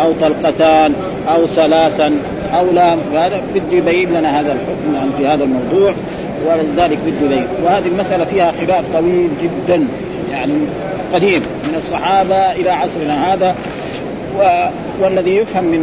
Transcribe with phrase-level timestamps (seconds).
[0.00, 0.92] أو طلقتان
[1.28, 2.16] أو ثلاثا
[2.54, 2.94] أو لا.
[3.14, 5.92] هذا بده يبين لنا هذا الحكم يعني في هذا الموضوع
[6.46, 7.46] ولذلك بده يبين.
[7.64, 9.86] وهذه المسألة فيها خلاف طويل جدا
[10.32, 10.54] يعني
[11.12, 13.54] قديم من الصحابة إلى عصرنا هذا
[14.38, 14.68] و...
[15.00, 15.80] والذي يفهم من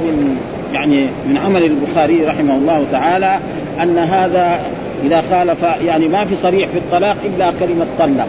[0.00, 0.38] من
[0.74, 3.38] يعني من عمل البخاري رحمه الله تعالى
[3.82, 4.60] أن هذا
[5.04, 8.28] إذا قال ف يعني ما في صريح في الطلاق إلا كلمة طلق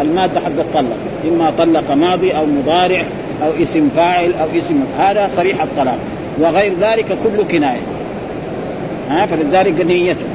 [0.00, 0.96] المادة حق الطلق
[1.28, 3.02] إما طلق ماضي أو مضارع
[3.42, 5.98] أو اسم فاعل أو اسم هذا صريح الطلاق
[6.38, 7.80] وغير ذلك كله كناية.
[9.10, 10.26] ها فلذلك نيته.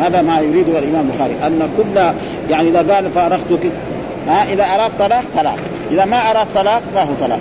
[0.00, 2.00] هذا ما يريده الإمام البخاري أن كل
[2.50, 3.70] يعني إذا قال فارقتك
[4.28, 5.58] ها إذا أراد طلاق طلاق.
[5.90, 7.40] إذا ما أراد طلاق فهو طلاق.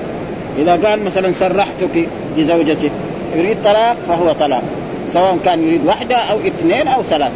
[0.59, 2.91] إذا قال مثلا سرحتك لزوجتك
[3.35, 4.63] يريد طلاق فهو طلاق.
[5.13, 7.31] سواء كان يريد واحدة أو اثنين أو ثلاث.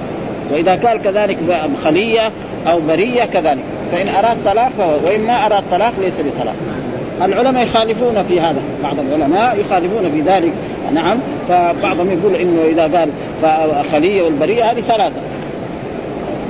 [0.54, 1.38] وإذا قال كذلك
[1.84, 2.32] خلية
[2.68, 3.64] أو برية كذلك.
[3.92, 6.56] فإن أراد طلاق فهو وإن ما أراد طلاق ليس بطلاق.
[7.26, 8.62] العلماء يخالفون في هذا.
[8.84, 10.52] بعض العلماء يخالفون في ذلك.
[10.94, 11.18] نعم.
[11.48, 13.10] فبعضهم يقول إنه إذا قال
[13.42, 15.16] فخلية والبرية هذه ثلاثة.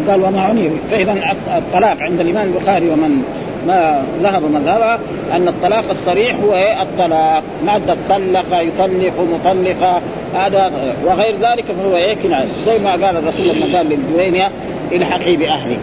[0.10, 1.16] قال وما عني فاذا
[1.58, 3.24] الطلاق عند الإمام البخاري ومن
[3.68, 4.94] ما ذهب مذهبه
[5.36, 7.44] أن الطلاق الصريح هو إيه؟ الطلاق.
[7.66, 10.02] مادة طلق يطلق مطلقة
[10.36, 10.72] هذا
[11.06, 12.48] وغير ذلك فهو إيه؟ كناية.
[12.66, 14.50] زي ما قال الرسول لما قال للجوينية
[14.92, 15.80] إلحقي بأهلك.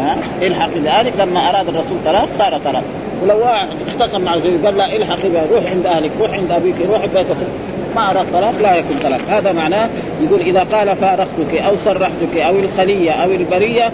[0.00, 1.12] ها؟ إلحقي بأهلك.
[1.18, 2.84] لما أراد الرسول طلاق صار طلاق.
[3.22, 4.86] ولو واحد اختصم مع زوجته قال لا
[5.28, 7.36] بها روح عند أهلك روح عند أبيك روح بيتك.
[7.96, 9.20] ما أراد طلاق لا يكون طلاق.
[9.28, 9.88] هذا معناه
[10.22, 13.92] يقول إذا قال فارقتك أو سرحتك أو الخلية أو البرية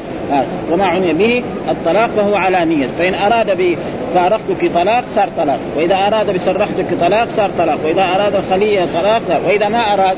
[0.72, 2.86] وما عني به الطلاق فهو على نية.
[2.98, 3.76] فإن أراد
[4.12, 5.58] بفارقتك طلاق صار طلاق.
[5.76, 7.78] وإذا أراد بسرحتك طلاق صار طلاق.
[7.84, 9.40] وإذا أراد الخلية طلاق صار.
[9.46, 10.16] وإذا ما أراد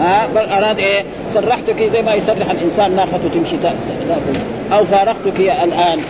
[0.00, 1.02] ها بل أراد إيه؟
[1.34, 4.38] سرحتك زي ما يسرح الإنسان ناقته تمشي تأكل.
[4.72, 6.00] أو فارقتك الآن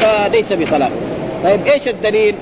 [0.00, 0.90] فليس بطلاق.
[1.44, 2.34] طيب إيش الدليل؟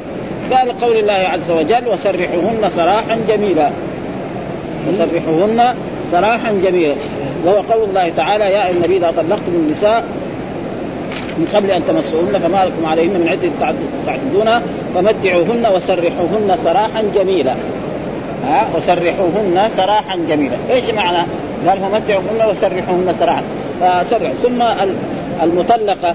[0.53, 3.71] قال قول الله عز وجل وسرحوهن سراحا جميلا.
[4.89, 5.75] وسرحوهن
[6.11, 6.95] سراحا جميلا.
[7.45, 10.05] وهو قول الله تعالى يا أيها النبي إذا طلقتم النساء
[11.39, 13.49] من قبل أن تمسوهن فما لكم عليهن من عده
[14.07, 14.63] تعددونها
[14.95, 17.55] فمتعوهن وسرحوهن سراحا جميلا.
[18.47, 20.57] ها؟ وسرحوهن سراحا جميلا.
[20.71, 21.27] إيش معنى؟
[21.69, 23.43] قال فمتعوهن وسرحوهن سراحا.
[23.81, 24.33] فسرح.
[24.43, 24.63] ثم
[25.43, 26.15] المطلقة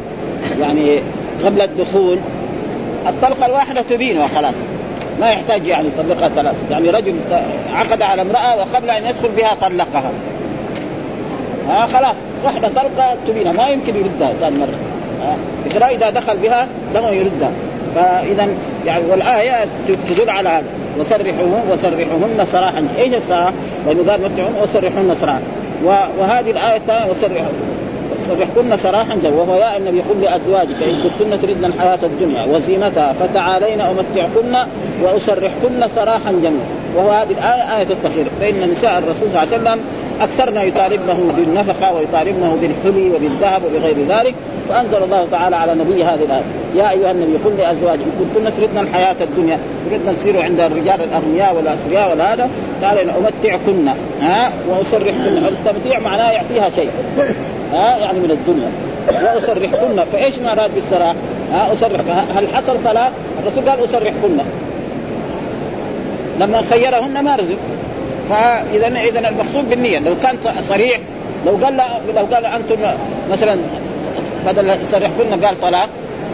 [0.60, 1.00] يعني
[1.46, 2.18] قبل الدخول
[3.10, 4.56] الطلقة الواحدة تبينها خلاص.
[5.20, 6.56] ما يحتاج يعني يطلقها ثلاث.
[6.72, 7.16] يعني رجل
[7.74, 10.12] عقد على امرأة وقبل أن يدخل بها طلقها.
[11.70, 12.16] ها خلاص.
[12.46, 13.52] واحدة طلقة تبينها.
[13.52, 14.78] ما يمكن يردها ثاني مرة.
[15.82, 17.52] ها إذا دخل بها له يردها.
[17.96, 18.48] فاذا
[18.86, 19.66] يعني والآية
[20.10, 20.68] تدل على هذا.
[21.00, 22.88] وسرحوهن وسرحوهن سراحا.
[23.00, 23.52] إيش السراح؟
[23.88, 25.42] لأنه قال متعون وسرحوهن سراحا.
[26.20, 27.77] وهذه الآية الثانية وسرحوهن.
[28.28, 33.82] سرحكن سراحا جوا وهو يا النبي قل لأزواجك إن كنتن تردن الحياة الدنيا وزينتها فتعالين
[33.82, 34.56] أمتعكن
[35.04, 39.80] وأسرحكن سراحا جميلا وهو هذه الآية آية التخير فإن نساء الرسول صلى الله عليه وسلم
[40.22, 44.36] اكثرنا يطالبنه بالنفقة ويطالبنه بالحلي وبالذهب وبغير ذلك.
[44.70, 46.44] فأنزل الله تعالى على نبي هذه الآية.
[46.76, 49.60] يا أيها النبي قل لازواجك ان كنتن تردن الحياة الدنيا
[49.92, 52.50] تردن تصيروا عند الرجال الأغنياء والاثرياء والهذا.
[52.82, 53.88] تعالى أمتعكن
[54.22, 56.90] ها واسرحكن التمتيع معناه يعطيها شيء
[57.74, 58.72] ها يعني من الدنيا.
[59.36, 61.16] واسرحكن فإيش ما أراد بالسراح؟
[61.54, 62.02] ها اسرح
[62.38, 63.12] هل حصل طلاق؟
[63.44, 64.38] الرسول قال اسرحكن
[66.40, 67.58] لما خيرهن ما رزق.
[68.30, 71.00] فإذا إذا المقصود بالنية لو كان صريح
[71.46, 71.78] لو قال
[72.16, 72.76] لو قال أنتم
[73.32, 73.58] مثلا
[74.46, 75.90] بدل سرحكن قال طلاق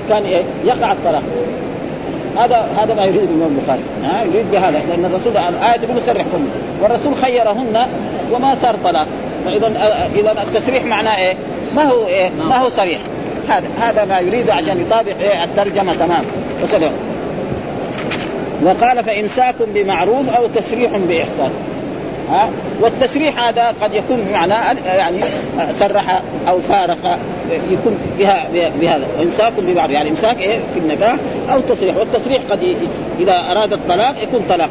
[0.09, 1.23] كان إيه يقع الطلاق.
[2.37, 3.81] هذا هذا ما يريد الإمام البخاري.
[4.03, 6.45] ها يريد بهذا لأن الرسول الآية تقول سرحكن
[6.81, 7.87] والرسول خيرهن
[8.31, 9.07] وما صار طلاق.
[9.45, 9.67] فإذا
[10.15, 11.33] إذا التسريح معناه إيه؟
[11.75, 12.99] ما هو إيه؟ ما هو صريح.
[13.49, 16.23] هذا هذا ما يريده عشان يطابق إيه؟ الترجمة تمام.
[16.63, 16.91] وسلم.
[18.63, 21.51] وقال فإمساك بمعروف أو تسريح بإحسان.
[22.29, 22.49] ها؟
[22.81, 25.19] والتسريح هذا قد يكون بمعنى يعني
[25.71, 27.19] سرح أو فارق
[27.71, 28.47] يكون بها
[28.81, 29.07] بهذا.
[29.19, 31.15] وإمساك بمعروف يعني إمساك إيه؟ في النكاح
[31.53, 32.75] أو تسريح والتسريح قد
[33.19, 34.69] إذا أراد الطلاق يكون طلاق.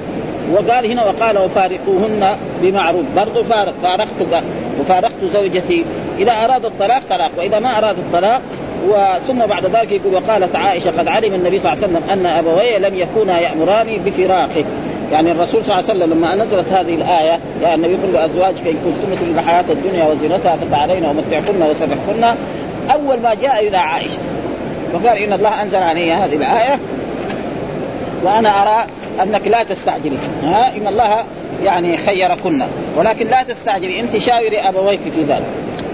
[0.53, 3.05] وقال هنا وقال وفارقوهن بمعروف.
[3.17, 3.75] برضو فارق.
[3.83, 4.45] فارقت
[4.81, 5.85] وفارقت زوجتي.
[6.19, 7.31] إذا أراد الطلاق طلاق.
[7.39, 8.41] وإذا ما أراد الطلاق
[8.89, 12.79] وثم بعد ذلك يقول وقالت عائشة قد علم النبي صلى الله عليه وسلم أن أبوي
[12.79, 14.65] لم يكونا يأمراني بفراقك
[15.13, 18.77] يعني الرسول صلى الله عليه وسلم لما نزلت هذه الآية يا النبي قل لأزواجك إن
[18.85, 22.37] كنتن تريدن الحياة الدنيا وزينتها فتعالين ومتعكن وسرحكن.
[22.93, 24.19] أول ما جاء إلى عائشة
[24.95, 26.79] وقال إن الله أنزل علي هذه الآية
[28.25, 28.87] وأنا أرى
[29.23, 30.17] أنك لا تستعجلي.
[30.45, 31.25] ها إن الله
[31.65, 32.63] يعني خيركن
[32.97, 34.01] ولكن لا تستعجلي.
[34.01, 35.47] أنت شاوري أبويك في ذلك.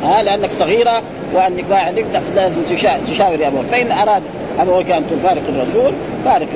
[0.05, 1.03] ها لأنك صغيرة
[1.35, 2.05] وأنك ما عندك
[2.37, 2.63] لازم
[3.07, 4.23] تشاوري ابويك فإن أراد
[4.61, 5.93] ابويك ان تفارق الرسول
[6.25, 6.49] فارق.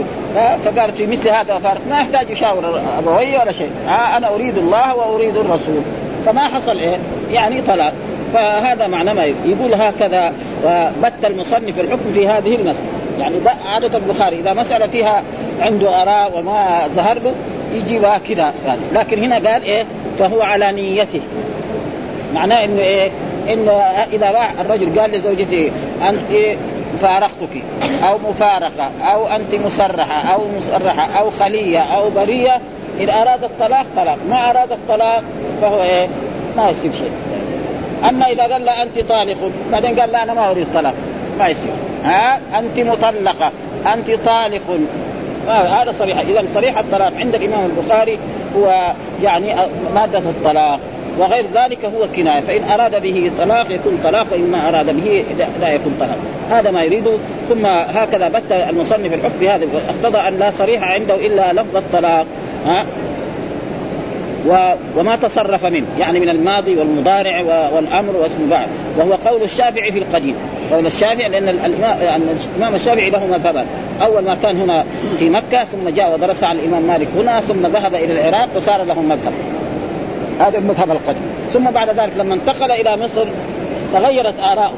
[0.65, 1.81] فقالت في مثل هذا فارق.
[1.91, 3.71] ما يحتاج يشاور أبوي ولا شيء.
[3.89, 5.81] آه أنا أريد الله وأريد الرسول.
[6.27, 6.97] فما حصل إيه؟
[7.33, 7.93] يعني طلاق.
[8.35, 9.75] فهذا معنى ما يقول.
[9.75, 10.33] هكذا
[10.65, 12.87] وبت المصنف الحكم في هذه المسألة.
[13.21, 13.37] يعني
[13.73, 15.23] عادة البخاري إذا مسألة فيها
[15.61, 17.33] عنده آراء وما ظهر له
[17.75, 18.81] يجيبها كذا يعني.
[18.95, 19.85] لكن هنا قال إيه؟
[20.19, 21.21] فهو على نيته.
[22.35, 23.11] معناه إنه إيه؟
[23.53, 23.73] إنه
[24.13, 25.71] إذا الرجل قال لزوجته
[26.09, 26.57] أنت
[27.03, 27.63] فارقتك
[28.09, 32.61] أو مفارقة أو أنت مسرحة أو مسرحة أو خلية أو برية
[33.01, 35.23] إن أراد الطلاق طلاق ما أراد الطلاق
[35.63, 36.09] فهو إيه؟
[36.57, 37.13] ما يصير شيء.
[38.09, 39.37] أما إذا قال لا أنت طالق
[39.73, 40.95] بعدين قال لا أنا ما أريد طلاق
[41.39, 41.73] ما يصير.
[42.05, 43.51] ها؟ أنت مطلقة
[43.95, 44.81] أنت طالق.
[45.49, 47.13] هذا صريحه اذا صريح الطلاق.
[47.17, 48.19] عند الامام البخاري
[48.57, 49.55] هو يعني
[49.95, 50.81] مادة الطلاق.
[51.19, 52.41] وغير ذلك هو كناية.
[52.41, 55.25] فإن أراد به طلاق يكون طلاق وان ما أراد به
[55.61, 56.19] لا يكون طلاق.
[56.51, 57.13] هذا ما يريده
[57.49, 62.27] ثم هكذا بت المصنف الحكم بهذا اقتضى أن لا صريح عنده إلا لفظ الطلاق.
[62.67, 62.85] ها؟
[64.49, 64.75] و...
[64.97, 65.87] وما تصرف منه.
[65.99, 67.41] يعني من الماضي والمضارع
[67.75, 68.67] والأمر واسم بعد
[68.99, 70.35] وهو قول الشافعي في القديم.
[70.73, 73.67] قول الشافعي لأن الإمام الشافعي له مذهبان.
[74.03, 74.85] أول ما كان هنا
[75.19, 79.01] في مكة ثم جاء ودرس على الإمام مالك هنا ثم ذهب إلى العراق وصار له
[79.01, 79.33] مذهب.
[80.41, 83.25] هذا المذهب القديم ثم بعد ذلك لما انتقل إلى مصر
[83.93, 84.73] تغيرت اراءه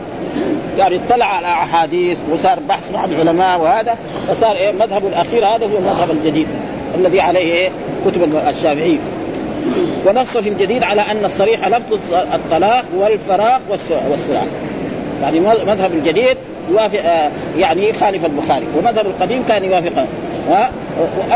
[0.79, 3.97] يعني اطلع على أحاديث وصار بحث مع العلماء وهذا
[4.29, 6.47] فصار إيه مذهبه الأخير هذا هو المذهب الجديد
[6.95, 7.71] الذي عليه إيه
[8.07, 8.99] كتب الشافعي
[10.07, 11.99] ونص في الجديد على أن الصريح لفظ
[12.35, 13.61] الطلاق والفراق
[14.11, 14.45] والصراع
[15.23, 16.37] يعني مذهب الجديد
[16.71, 18.67] يوافق آه، يعني يخالف البخاري.
[18.79, 20.07] ومذهب القديم كان يوافق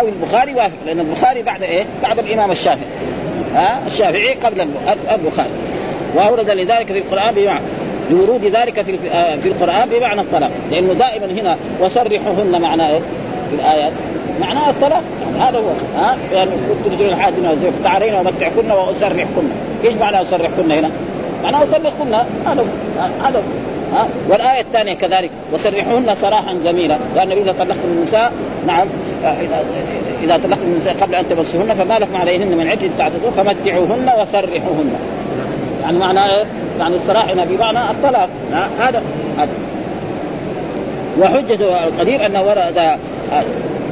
[0.00, 2.88] أو البخاري يوافق لأن البخاري بعد إيه؟ بعد الإمام الشافعي.
[3.54, 4.68] ها؟ الشافعي قبل
[5.14, 5.50] البخاري
[6.14, 7.60] وأورد لذلك في القرآن بمعنى
[8.10, 10.50] لورود ذلك في آه، في القرآن بمعنى الطلاق.
[10.70, 12.98] لأنه دائما هنا وسرحوهن معناه؟
[13.50, 13.92] في الآيات.
[14.40, 15.02] معناه الطلاق.
[15.22, 16.00] يعني هذا هو.
[16.00, 17.34] ها؟ يعني كنت رجل الحاج
[17.84, 19.48] تعالين ومتعكن واسرحكن
[19.84, 20.90] إيش معنى اسرحكن هنا؟
[21.42, 22.14] معناه أطلقكن.
[22.46, 22.64] هذا
[23.22, 23.42] هذا
[23.94, 26.98] ها؟ والآية الثانية كذلك وسرحوهن سراحا جميلا.
[27.16, 28.32] لأن اذا طلقتم النساء
[28.66, 28.86] نعم
[30.24, 34.92] إذا طلقتم النساء قبل أن تمسوهن فما لكم عليهن من عده تعتدون فمتعوهن وسرحوهن.
[35.82, 36.20] يعني معنى
[36.78, 38.28] يعني السراح هنا بمعنى الطلاق.
[38.80, 39.02] هذا
[39.38, 39.50] هذا.
[41.20, 41.58] وحجة
[41.88, 42.98] القديم أنه ورد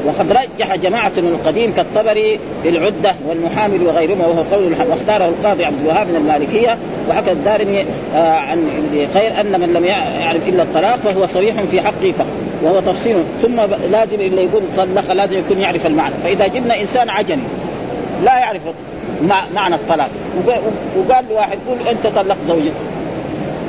[0.06, 5.80] وقد رجح جماعة من القديم كالطبري في العدة والمحامل وغيرهم وهو قول واختاره القاضي عبد
[5.80, 6.76] الوهاب من المالكية
[7.08, 11.80] وحكى الدارمي آه، عن ابن خير أن من لم يعرف إلا الطلاق فهو صريح في
[11.80, 12.26] حقه فقط
[12.62, 13.16] وهو تفصيل.
[13.42, 13.60] ثم
[13.90, 16.14] لازم اللي يقول طلق لازم يكون يعرف المعنى.
[16.24, 17.42] فإذا جبنا إنسان عجمي
[18.24, 18.62] لا يعرف
[19.54, 20.08] معنى الطلاق
[20.96, 22.72] وقال لواحد قول أنت طلقت زوجك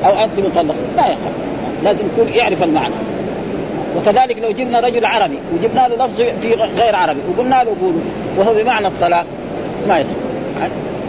[0.05, 1.17] أو أنت مطلق لا يعرف
[1.83, 2.93] لازم يكون يعرف المعنى.
[3.95, 8.01] وكذلك لو جبنا رجل عربي وجبنا له لفظ في غير عربي وقلنا له قولوا
[8.37, 9.25] وهو بمعنى الطلاق
[9.87, 10.15] ما يصير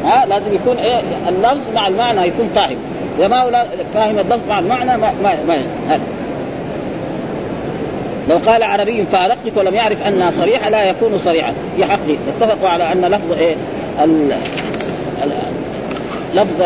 [0.04, 2.76] ها؟ لازم يكون إيه؟ اللفظ مع المعنى يكون فاهم.
[3.18, 3.64] إذا ما هو
[3.94, 5.58] فاهم اللفظ مع المعنى ما ما, ما
[8.28, 12.92] لو قال عربي فارقتك ولم يعرف أنها صريحة لا يكون صريحا في حقه اتفقوا على
[12.92, 13.54] أن لفظ إيه؟
[14.04, 14.32] ال...
[15.24, 15.30] ال...
[16.34, 16.62] لفظ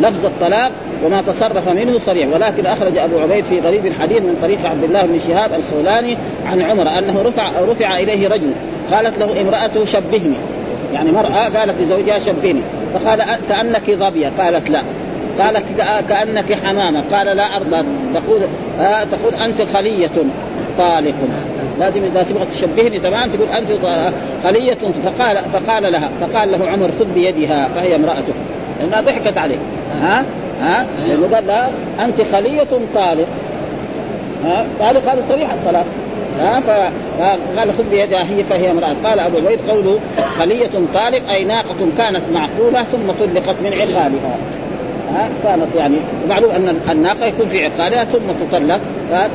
[0.00, 0.70] لفظ الطلاق
[1.04, 2.28] وما تصرف منه صريح.
[2.34, 6.16] ولكن أخرج أبو عبيد في غريب الحديث من طريق عبد الله بن شهاب الخولاني
[6.46, 8.50] عن عمر أنه رفع رفع إليه رجل
[8.92, 10.36] قالت له امراته شبهني.
[10.92, 12.60] يعني مرأة قالت لزوجها شبهني.
[12.94, 14.32] فقال كأنك ظبية.
[14.38, 14.82] قالت لا.
[15.40, 15.64] قالت
[16.08, 17.02] كأنك حمامة.
[17.12, 17.88] قال لا أرضى.
[18.14, 18.40] تقول
[18.80, 20.10] آه تقول أنت خلية.
[20.78, 21.14] طالق.
[21.80, 22.98] لازم إذا تبغى تشبهني.
[22.98, 23.68] تمام؟ تقول أنت
[24.44, 24.78] خلية.
[25.04, 27.68] فقال فقال لها فقال له عمر خذ بيدها.
[27.76, 28.32] فهي امرأته
[28.80, 29.58] لأنها ضحكت عليه.
[30.02, 30.24] ها؟
[30.60, 31.70] ها؟ لأنه قال لها
[32.04, 33.26] أنت خلية طالق.
[34.44, 35.86] ها؟ طالق هذا صريح الطلاق.
[36.40, 38.94] ها؟ فقال خذ بيدها هي فهي امرأة.
[39.04, 39.98] قال أبو عبيد قوله
[40.38, 44.36] خلية طالق أي ناقة كانت معقولة ثم طلقت من عقالها
[45.14, 45.96] ها؟ كانت يعني
[46.28, 48.80] معلوم أن الناقة يكون في عقالها ثم تطلق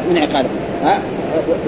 [0.09, 0.51] من عقالها
[0.83, 0.99] ها؟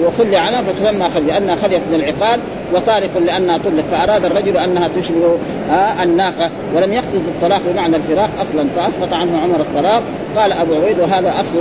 [0.06, 2.40] وخلي عنها فتسمى خلي لأنها خليت من العقال
[2.74, 5.38] وطارق لأنها طلق فأراد الرجل أنها تشبه
[5.70, 10.02] آه الناقة ولم يقصد الطلاق بمعنى الفراق أصلا فأسقط عنه عمر الطلاق.
[10.36, 11.56] قال أبو عبيد وهذا أصل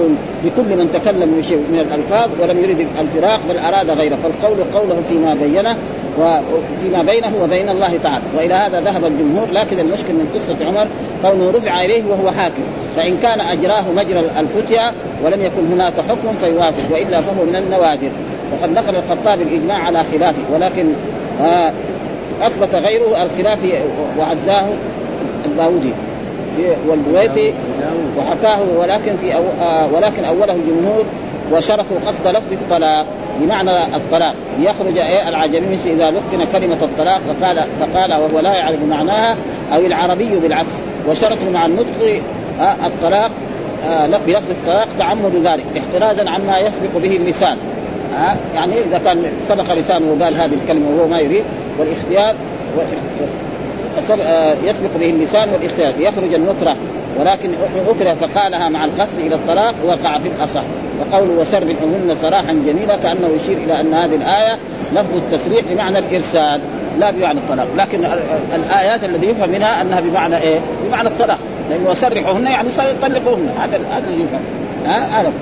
[0.46, 4.18] لكل من تكلم بشيء من الألفاظ ولم يرد الفراق بل أراد غيره.
[4.24, 5.76] فالقول قوله فيما بينه
[6.20, 8.24] وفيما بينه وبين الله تعالى.
[8.38, 10.88] وإلى هذا ذهب الجمهور لكن المشكل من قصة عمر
[11.22, 12.64] كونه رفع إليه وهو حاكم.
[12.98, 14.92] فإن كان أجراه مجرى الفتيا
[15.26, 18.10] ولم يكن هناك حكم فيوافق وإلا فهو من النوادر.
[18.54, 20.86] وقد نقل الخطاب الإجماع على خلافه ولكن
[21.42, 21.72] آه
[22.42, 23.60] أثبت غيره الخلاف
[24.20, 24.66] وعزاه
[25.46, 25.94] الداودي
[26.88, 27.54] والبويتي
[28.18, 31.06] وحكاه ولكن في أو آه ولكن أوله الجمهور
[31.54, 33.06] وشرطوا قصد لفظ الطلاق
[33.40, 34.34] بمعنى الطلاق.
[34.60, 39.36] يخرج إيه العجمي إذا لقن كلمة الطلاق فقال فقال وهو لا يعرف معناها
[39.74, 40.74] أو العربي بالعكس.
[41.10, 42.22] وشرط مع النطق
[42.62, 43.32] آه الطلاق
[44.28, 47.58] بلفظ الطلاق تعمد ذلك احترازا عما يسبق به اللسان
[48.16, 51.44] آه يعني إذا كان سبق لسانه وقال هذه الكلمة وهو ما يريد
[51.80, 52.36] والاختيار
[54.22, 55.94] آه، يسبق به اللسان والاختيار.
[56.00, 56.76] يخرج النطرة
[57.20, 57.50] ولكن
[57.88, 60.62] اكره فقالها مع الخص إلى الطلاق وقع في الأصح.
[61.00, 64.58] وقوله وسرحهن سراحا جميلا كأنه يشير إلى أن هذه الآية
[64.94, 66.62] لفظ التسريح بمعنى الإرسال
[67.00, 67.68] لا بمعنى الطلاق.
[67.78, 68.06] لكن
[68.56, 71.40] الآيات الذي يفهم منها أنها بمعنى إيه؟ بمعنى الطلاق.
[71.70, 74.42] لأنه وسرحهن يعني يطلقهن هذا هذا الذي يفهم.
[74.86, 75.34] ها؟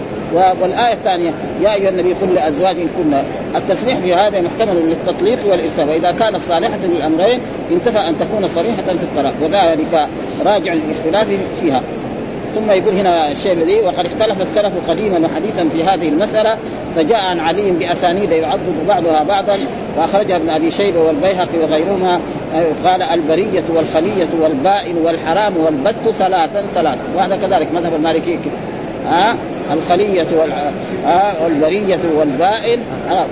[0.61, 3.21] والآية الثانية يا أيها النبي قل لازواجك كن
[3.55, 5.89] التسريح في هذا محتمل للتطليق والإرسال.
[5.89, 7.39] وإذا كانت صالحة للأمرين
[7.71, 9.33] انتفى أن تكون صريحة في الطلاق.
[9.41, 10.07] وذلك
[10.45, 11.27] راجع للاختلاف
[11.61, 11.81] فيها.
[12.55, 16.57] ثم يقول هنا الشيء الذي وقد اختلف السلف قديما وحديثا في هذه المسألة
[16.95, 19.57] فجاء عن علي بأسانيد يعضد بعضها بعضا
[19.97, 22.19] وأخرجها ابن أبي شيبة والبيهقي وغيرهما
[22.85, 27.01] قال البرية والخلية والبائن والحرام والبت ثلاثا ثلاثا.
[27.15, 28.39] وهذا كذلك مذهب المالكي
[29.09, 29.35] ها؟
[29.73, 30.27] الخلية
[31.43, 32.79] والبرية والبائن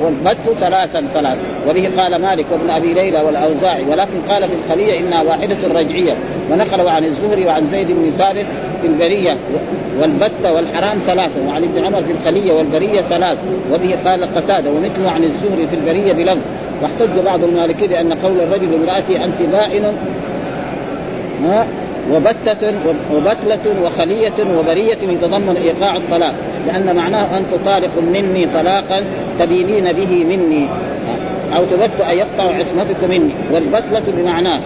[0.04, 1.38] والبت ثلاثا ثلاث
[1.70, 3.84] وبه قال مالك وابن أبي ليلى والأوزاعي.
[3.90, 6.13] ولكن قال في الخلية إنها واحدة رجعية.
[6.51, 8.46] ونقلوا عن الزهري وعن زيد بن ثابت
[8.82, 9.38] في البرية.
[10.01, 13.38] والبت والحرام ثلاثة وعن ابن عمر في الخلية والبرية ثلاث
[13.74, 16.42] وبه قال قتادة ومثله عن الزهري في البرية بلفظ.
[16.81, 19.83] واحتج بعض المالكية بأن قول الرجل لامرأته أنت بائن
[22.11, 22.73] وبتة
[23.15, 26.33] وبتلة وخلية وبرية يتضمن إيقاع الطلاق
[26.67, 29.03] لأن معناه أن تطالق مني طلاقا
[29.39, 30.67] تبينين به مني.
[31.57, 33.31] أو تبت أن يقطع عصمتك مني.
[33.51, 34.59] والبتلة بمعناه.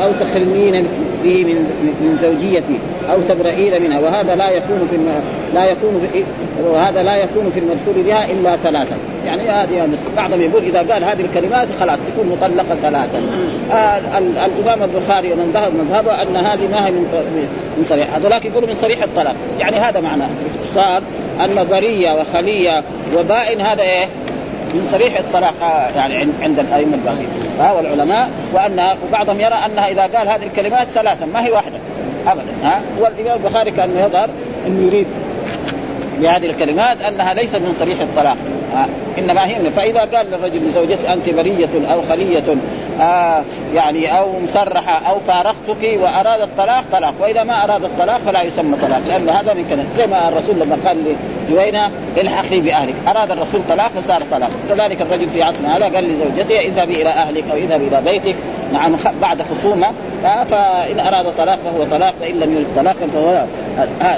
[0.00, 0.86] أو تخلين
[1.24, 1.54] به من
[2.00, 2.78] من زوجيتي
[3.12, 4.96] أو تبرئين منها وهذا لا يكون في
[5.54, 6.24] لا يكون في
[6.64, 8.96] وهذا لا يكون في المذكور بها إلا ثلاثة.
[9.26, 13.22] يعني هذه بعضهم يقول إذا قال هذه الكلمات خلاص تكون مطلقة ثلاثا
[13.72, 17.06] آه الإمام البخاري ومن ذهب مذهبه أن هذه ما هي من
[17.78, 20.28] من صريح هذولاك يقولوا من صريح الطلاق يعني هذا معناه.
[20.60, 21.02] باختصار
[21.44, 22.82] أن برية وخلية
[23.16, 24.06] وبائن هذا إيه؟
[24.74, 25.54] من صريح الطلاق
[25.96, 27.28] يعني عند الأئمة الباقين
[27.58, 31.76] ها والعلماء وأن وبعضهم يرى أنها إذا قال هذه الكلمات ثلاثا ما هي واحدة
[32.26, 32.80] ابدا ها.
[33.00, 34.30] والإمام البخاري كان يظهر
[34.66, 35.06] انه يريد
[36.20, 38.36] بهذه الكلمات أنها ليست من صريح الطلاق
[39.18, 42.42] إنما هي فإذا قال للرجل لزوجته أنت برية أو خلية
[43.00, 43.42] آه
[43.74, 47.14] يعني أو مسرحه أو فارقتك وأراد الطلاق طلاق.
[47.20, 49.86] وإذا ما أراد الطلاق فلا يسمى طلاق لأن هذا من كلام.
[49.98, 51.16] زي ما الرسول لما قال
[51.48, 52.94] لجوينة الحقي بأهلك.
[53.08, 54.50] أراد الرسول طلاق فصار طلاق.
[54.68, 58.36] كذلك الرجل في عصرنا هذا قال لزوجته اذهبي إلى أهلك أو اذهبي إلى بيتك.
[58.72, 59.86] نعم بعد خصومة.
[60.24, 63.44] آه فإن أراد طلاق فهو طلاق فان لم يرد طلاقا فهو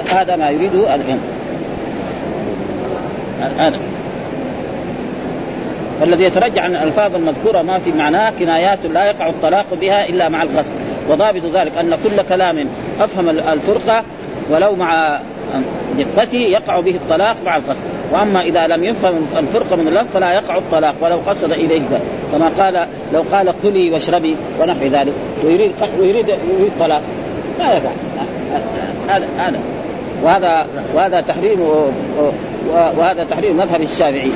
[0.07, 1.19] هذا ما يريده الان
[3.59, 3.79] هذا.
[6.01, 10.43] فالذي يترجع عن الألفاظ المذكورة ما في معناه كنايات لا يقع الطلاق بها إلا مع
[10.43, 10.71] الغصب
[11.09, 12.65] وضابط ذلك أن كل كلام
[13.01, 14.03] أفهم الفرقة
[14.49, 15.19] ولو مع
[15.97, 17.79] دقته يقع به الطلاق مع الغصب
[18.11, 22.01] وأما إذا لم يفهم الفرقة من اللفظ فلا يقع الطلاق ولو قصد إليه ذلك.
[22.31, 25.13] كما قال لو قال كلي واشربي ونحو ذلك.
[25.43, 27.01] ويريد ويريد يريد طلاق.
[27.59, 27.91] لا يقع.
[29.07, 29.59] هذا هذا.
[30.23, 31.59] وهذا وهذا تحريم
[32.97, 34.31] وهذا تحريم مذهب الشافعي.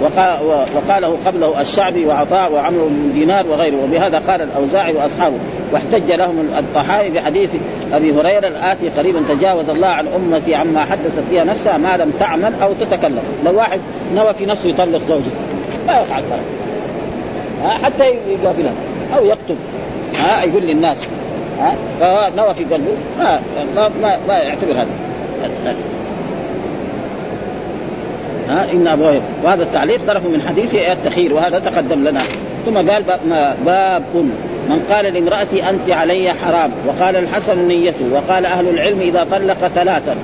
[0.00, 3.76] وقاله قبله الشعبي وعطاء وعمرو بن دينار وغيره.
[3.84, 5.36] وبهذا قال الأوزاعي وأصحابه
[5.72, 7.50] واحتج لهم الطحاوي بحديث
[7.92, 12.52] أبي هريرة الآتي قريبا تجاوز الله عن أمتي عما حدثت بها نفسها ما لم تعمل
[12.62, 13.22] أو تتكلم.
[13.44, 13.80] لو واحد
[14.14, 15.30] نوى في نفسه يطلق زوجته
[15.86, 16.44] لا يقع الطلاق.
[17.82, 18.72] حتى يقابلها
[19.16, 19.56] أو يكتب
[20.14, 20.98] ها يقول للناس
[21.60, 22.92] ها فنوى في قلبه.
[23.18, 23.40] ما
[23.76, 24.86] ما ما, ما يعتبر هذا.
[28.48, 32.20] ها إن ابواب وهذا التعليق طرف من حديث التخير وهذا تقدم لنا.
[32.66, 33.04] ثم قال
[33.66, 34.02] باب
[34.68, 36.70] من قال لامرأتي أنت علي حرام.
[36.86, 38.04] وقال الحسن نيته.
[38.12, 40.16] وقال أهل العلم إذا طلق ثلاثا.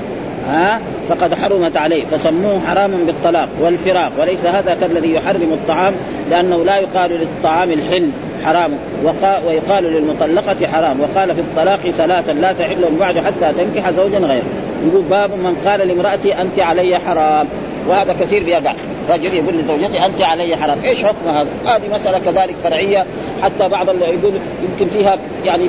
[0.48, 2.04] ها؟ فقد حرمت عليه.
[2.04, 4.12] فسموه حراما بالطلاق والفراق.
[4.20, 5.94] وليس هذا كالذي يحرم الطعام
[6.30, 8.08] لأنه لا يقال للطعام الحل
[8.44, 8.70] حرام.
[9.46, 11.00] ويقال للمطلقة حرام.
[11.00, 14.44] وقال في الطلاق ثلاثا لا تحل بعد حتى تنكح زوجا غيره.
[14.86, 17.46] يقول باب من قال لامرأتي أنت علي حرام.
[17.90, 18.72] وهذا كثير بيقع.
[19.10, 20.78] رجل يقول لزوجته أنت علي حرام.
[20.84, 23.06] إيش حكم هذا؟ هذه مسألة كذلك فرعية.
[23.42, 24.32] حتى بعض اللي يقول
[24.62, 25.68] يمكن فيها يعني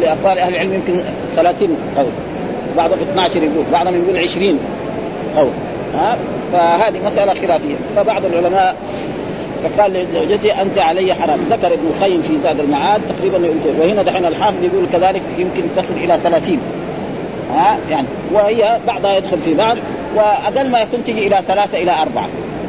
[0.00, 1.00] لأقوال أهل العلم يمكن
[1.36, 2.06] 30 قول.
[2.76, 4.58] بعضهم 12 يقول بعضهم يقول 20
[5.36, 5.50] قول.
[5.94, 6.16] ها؟
[6.52, 7.74] فهذه مسألة خلافية.
[7.96, 8.76] فبعض العلماء
[9.62, 11.38] فقال لزوجتي أنت علي حرام.
[11.50, 16.18] ذكر ابن القيم في زاد المعاد تقريبا وهنا دحين الحافظ يقول كذلك يمكن تصل إلى
[16.22, 16.58] 30
[17.54, 19.76] ها؟ يعني وهي بعضها يدخل في بعض.
[20.16, 22.26] وأقل ما يكون تجي إلى ثلاثة إلى أربعة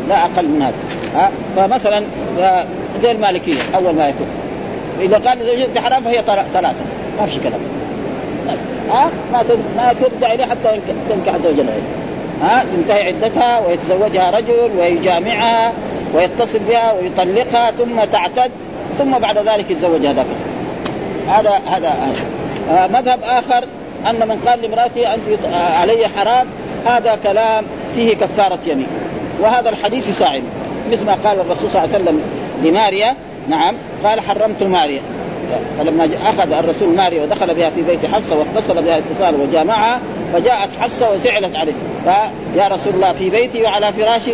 [0.09, 0.75] لا أقل من هذا.
[1.15, 2.03] ها؟ فمثلا
[3.03, 4.27] زي المالكيه أول ما يكون.
[5.01, 6.23] إذا قال زوجتي حرام فهي
[6.53, 6.83] ثلاثة
[7.19, 7.59] ما في كلام
[8.89, 9.43] ها؟ ما
[9.75, 11.65] ما ترجع إليه حتى تنكح زوجها
[12.41, 15.73] ها؟ تنتهي عدتها ويتزوجها رجل ويجامعها
[16.13, 18.51] ويتصل بها ويطلقها ثم تعتد
[18.97, 20.25] ثم بعد ذلك يتزوجها ذاك
[21.27, 21.93] هذا هذا
[22.71, 23.63] آه مذهب آخر
[24.09, 26.47] أن من قال لامراته أنت آه علي حرام
[26.85, 28.87] هذا كلام فيه كفارة يمين.
[29.41, 30.43] وهذا الحديث يساعد
[30.91, 32.21] مثل ما قال الرسول صلى الله عليه وسلم
[32.63, 33.15] لماريا.
[33.49, 33.75] نعم.
[34.05, 35.01] قال حرمت ماريا.
[35.79, 39.99] فلما أخذ الرسول ماريا ودخل بها في بيت حفصة واتصل بها اتصال وجامعها
[40.33, 41.73] فجاءت حفصة وزعلت عليه.
[42.55, 44.31] فيا رسول الله في بيتي وعلى فراشي؟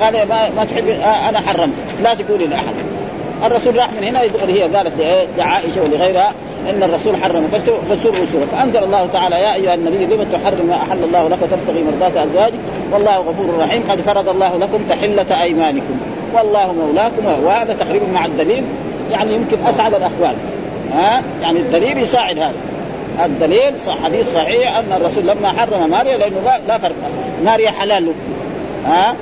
[0.00, 0.88] قال ما, ما تحب
[1.28, 1.74] أنا حرمت.
[2.02, 2.74] لا تقولي لأحد.
[3.46, 4.92] الرسول راح من هنا هي قالت
[5.38, 6.32] لعائشه ولغيرها
[6.70, 7.48] إن الرسول حرم
[7.90, 11.84] فسروا سوره فأنزل الله تعاللى يا أيها النبي لم تحرم ما أحل الله لك وتبتغي
[11.84, 12.58] مرضات أزواجك؟
[12.92, 13.82] والله غفور رحيم.
[13.90, 15.96] قد فرض الله لكم تحلة أيمانكم.
[16.34, 18.64] والله مولاكم وهذا تقريبا مع الدليل.
[19.10, 20.34] يعني يمكن أسعد الاقوال
[20.94, 22.54] ها؟ يعني الدليل يساعد هذا.
[23.24, 26.36] الدليل حديث صحيح أن الرسول لما حرم ماريا لأنه
[26.68, 26.94] لا فرق.
[27.44, 28.06] ماريا حلال.
[28.86, 29.14] ها؟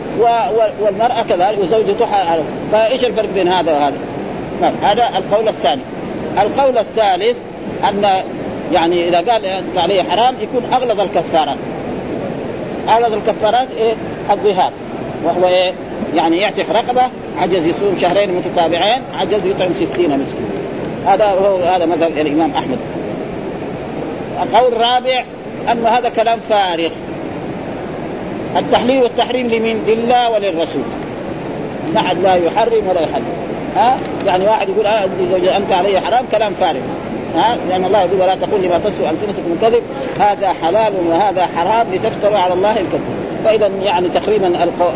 [0.81, 2.07] والمرأة كذلك وزوجته
[2.73, 3.97] فإيش الفرق بين هذا وهذا؟
[4.83, 5.83] هذا القول الثاني.
[6.43, 7.37] القول الثالث
[7.89, 8.09] أن
[8.73, 11.59] يعني إذا قال أنت عليه حرام يكون أغلظ الكفارات.
[12.89, 13.93] أغلظ الكفارات إيه؟
[14.31, 14.73] الظهار.
[15.25, 15.73] وهو إيه؟
[16.17, 17.03] يعني يعتق رقبة
[17.39, 20.51] عجز يصوم شهرين متتابعين عجز يطعم ستين مسكين.
[21.07, 22.79] هذا هو هذا مذهب الإمام أحمد.
[24.43, 25.25] القول الرابع
[25.73, 26.91] أن هذا كلام فارغ.
[28.57, 30.83] التحليل والتحريم لمن؟ لله وللرسول.
[31.95, 33.23] ما حد لا يحرم ولا يحلل.
[33.77, 35.05] ها؟ يعني واحد يقول آه
[35.57, 36.81] انت علي حرام كلام فارغ.
[37.37, 39.83] ها؟ لأن الله يقول ولا تقول لما تصف ألسنتكم الكذب
[40.21, 43.01] هذا حلال وهذا حرام لتفتروا على الله الكذب.
[43.45, 44.91] فإذا يعني تقريبا القو...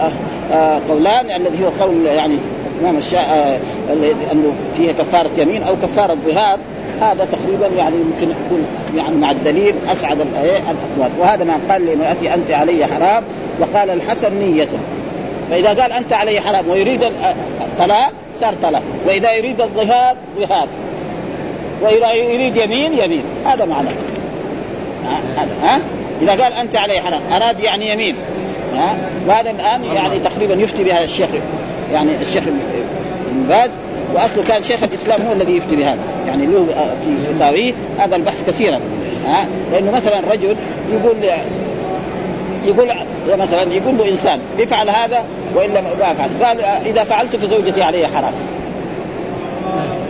[0.52, 2.37] آه قولان الذي هو قول يعني
[2.80, 3.61] الامام الشاء
[4.32, 6.58] أنه فيها كفارة يمين أو كفارة ظهار.
[7.01, 11.11] هذا تقريبا يعني يمكن يكون يعني مع الدليل أسعد الأقوال.
[11.19, 13.23] وهذا ما قال لامرأتي أنت علي حرام
[13.61, 14.78] وقال الحسن نيته.
[15.50, 17.02] فإذا قال أنت علي حرام ويريد
[17.61, 18.83] الطلاق صار طلاق.
[19.07, 20.69] وإذا يريد الظهار ظهار.
[21.83, 23.23] وإذا يريد يمين يمين.
[23.47, 23.89] هذا معنى.
[25.37, 25.80] هذا ها؟
[26.23, 28.17] إذا قال أنت علي حرام أراد يعني يمين.
[28.76, 28.97] ها؟
[29.28, 31.28] وهذا الآن يعني تقريبا يفتي بها الشيخ
[31.93, 32.59] يعني الشيخ ابن
[33.49, 33.71] باز.
[34.15, 35.99] وأصله كان شيخ الإسلام هو الذي يفتي بهذا.
[36.27, 36.67] يعني له
[37.05, 38.81] في فتاويه هذا البحث كثيرا.
[39.27, 40.57] ها؟ لأنه مثلا رجل
[40.93, 41.17] يقول
[42.65, 42.93] يقول
[43.39, 45.25] مثلا يقول له إنسان افعل هذا
[45.55, 48.33] وإلا ما افعل قال إذا فعلت فزوجتي علي حرام.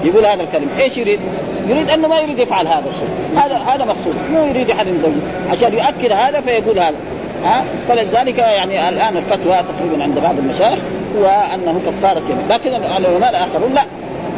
[0.04, 1.20] يقول هذا الكلمة إيش يريد؟
[1.68, 3.44] يريد أنه ما يريد يفعل هذا الشيء.
[3.44, 4.14] هذا هذا مقصود.
[4.32, 6.96] مو يريد يحرم زوجته عشان يؤكد هذا فيقول هذا.
[7.44, 10.78] ها؟ فلذلك يعني الآن الفتوى تقريبا عند بعض المشايخ
[11.16, 13.82] هو أنه كفاره لكن العلماء الآخرون لا.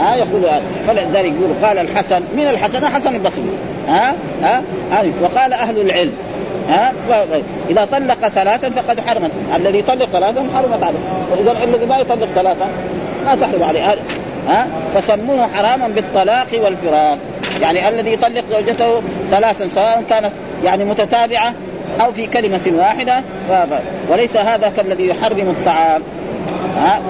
[0.00, 0.42] ها يقول
[0.86, 3.44] فلذلك يقول قال الحسن من الحسن؟ حسن البصري.
[3.88, 4.62] ها؟ ها؟
[5.22, 6.12] وقال أهل العلم.
[6.68, 6.92] ها؟
[7.70, 9.30] إذا طلق ثلاثا فقد حرمت.
[9.56, 10.98] الذي يطلق ثلاثا حرمت عليه.
[11.30, 12.66] وإذا الذي ما يطلق ثلاثا
[13.26, 13.96] ما تحرم عليه.
[14.48, 17.18] ها؟ فسموه حراما بالطلاق والفراق.
[17.60, 20.32] يعني الذي يطلق زوجته ثلاثا سواء كانت
[20.64, 21.54] يعني متتابعة
[22.00, 23.22] أو في كلمة واحدة.
[24.10, 26.02] وليس هذا كالذي يحرم الطعام.
[26.76, 27.00] ها؟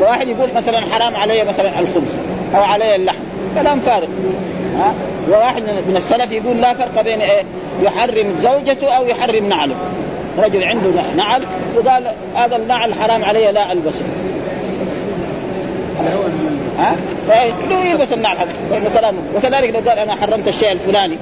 [0.00, 2.16] وواحد يقول مثلا حرام علي مثلا الخبز
[2.54, 3.18] أو علي اللحم
[3.54, 4.06] كلام فارغ.
[4.78, 4.94] ها؟
[5.30, 7.42] وواحد من السلف يقول لا فرق بين إيه؟
[7.82, 9.74] يحرم زوجته أو يحرم نعله.
[10.38, 11.42] رجل عنده نعل
[11.76, 14.04] وقال هذا النعل حرام علي لا ألبسه.
[16.78, 16.96] ها؟
[17.28, 18.36] فلو يلبس النعل
[18.70, 21.16] لأنه كلام وكذلك لو قال أنا حرمت الشيء الفلاني.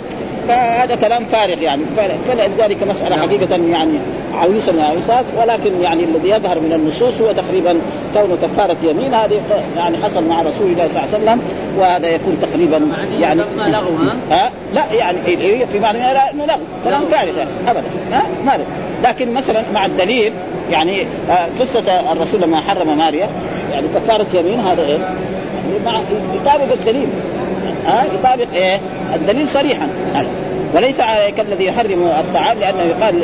[0.50, 1.82] فهذا كلام فارغ يعني.
[2.28, 3.92] فلذلك مسألة حقيقة يعني
[4.34, 7.76] عويصة من العويصات ولكن يعني الذي يظهر من النصوص هو تقريبا
[8.14, 9.14] كونه كفارة يمين.
[9.14, 9.40] هذه
[9.76, 11.40] يعني حصل مع رسول الله صلى الله عليه وسلم
[11.78, 12.80] وهذا يكون تقريبا
[13.18, 13.90] يعني لغو
[14.30, 15.18] ها؟ لا يعني
[15.66, 17.84] في معنى إنه لغو كلام فارغ يعني ابدا.
[18.12, 18.58] ها؟ ما
[19.04, 20.32] لكن مثلا مع الدليل
[20.70, 21.06] يعني
[21.60, 23.28] قصة الرسول لما حرم ماريا
[23.72, 24.98] يعني كفارة يمين هذا إيه؟
[25.86, 27.08] يعني يطابق الدليل.
[27.86, 28.80] ها؟ يطابق إيه؟
[29.14, 29.88] الدليل صريحا.
[30.74, 30.96] وليس
[31.36, 33.20] كالذي يحرم الطعام لأنه يقال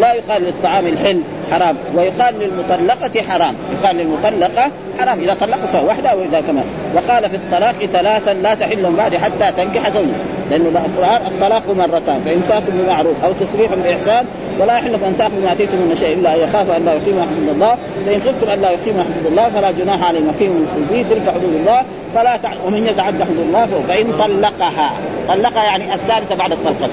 [0.00, 1.20] لا يقال للطعام الحل
[1.50, 7.30] حرام ويقال للمطلقة حرام يقال للمطلقة حرام إذا طلقت سواء واحدة أو إذا كمان وقال
[7.30, 10.37] في الطلاق ثلاثا لا تحل من بعد حتى تنكح زوجا.
[10.50, 14.24] لأنه القرآن الطلاق مرتان فإمساك بمعروف أو تسريح بإحسان
[14.60, 17.48] ولا يحل أن تأخذوا ما أتيتم من شيء إلا أن يخاف أن لا يقيموا حدود
[17.48, 21.54] الله فإن خفتم أن لا يقيموا حدود الله فلا جناح عليهم يقيموا في تلك حدود
[21.60, 21.82] الله
[22.14, 22.50] فلا تع...
[22.66, 24.90] ومن يتعدى حدود الله فإن طلقها
[25.28, 26.88] طلقها يعني الثالثة بعد الطلقتين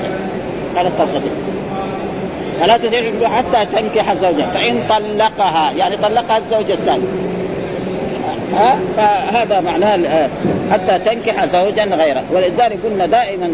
[0.76, 1.32] بعد الطلقتين
[2.62, 7.04] فلا تحل حتى تنكح زوجها فإن طلقها يعني طلقها الزوج الثاني
[8.54, 10.30] ها؟ فهذا معناه
[10.72, 13.50] حتى تنكح زوجا غيره ولذلك قلنا دائما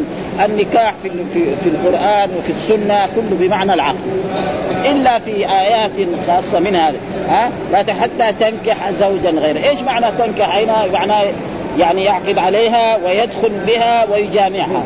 [0.46, 3.98] النكاح في في, القرآن وفي السنة كله بمعنى العقد
[4.86, 5.92] إلا في آيات
[6.28, 6.98] خاصة من هذا
[7.30, 11.24] ها؟ لا حتى تنكح زوجا غيره إيش معنى تنكح؟ هنا معناه
[11.80, 14.84] يعني يعقد عليها ويدخل بها ويجامعها؟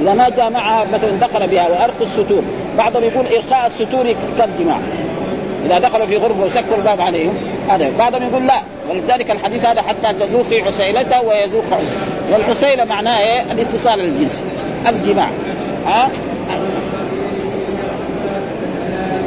[0.00, 2.42] إذا ما جامعها مثلا دخل بها وارخي الستور.
[2.78, 4.78] بعضهم يقول إرخاء الستور كالجماع.
[5.66, 7.34] إذا دخلوا في غرفة وسكروا الباب عليهم.
[7.68, 7.90] هذا.
[7.98, 12.32] بعضهم يقول لا ولذلك الحديث هذا حتى تذوقي عسيلته ويذوق عسيلته.
[12.32, 14.42] والعسيلة معناه إيه؟ الاتصال الجنسي
[14.88, 15.28] الجماع.
[15.86, 16.08] ها؟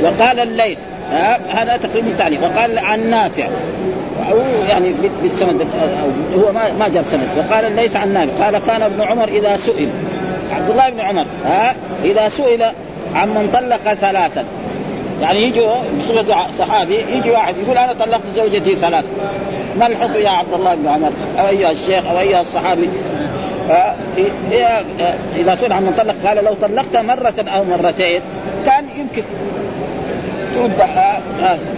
[0.03, 0.77] وقال الليث
[1.49, 3.47] هذا تقريبا ثاني وقال عن نافع
[4.31, 4.37] أو
[4.69, 5.67] يعني بالسند
[6.35, 7.27] هو ما ما جاب سند.
[7.37, 8.45] وقال الليث عن نافع.
[8.45, 9.89] قال كان ابن عمر إذا سئل.
[10.55, 12.65] عبد الله بن عمر ها؟ إذا سئل
[13.15, 14.45] عمن طلق ثلاثا.
[15.21, 19.05] يعني يجوا بصفة صحابي يجي واحد يقول أنا طلقت زوجتي ثلاث.
[19.79, 22.89] ما الحكم يا عبد الله بن عمر؟ أو ايها الشيخ أو ايها الصحابي؟
[23.69, 23.95] آه
[25.35, 28.21] إذا سئل عن طلق قال لو طلقت مرة أو مرتين
[28.65, 29.23] كان يمكن.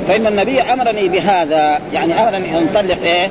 [0.07, 3.29] فإن النبي أمرني بهذا يعني أمرني أن أطلق إيه؟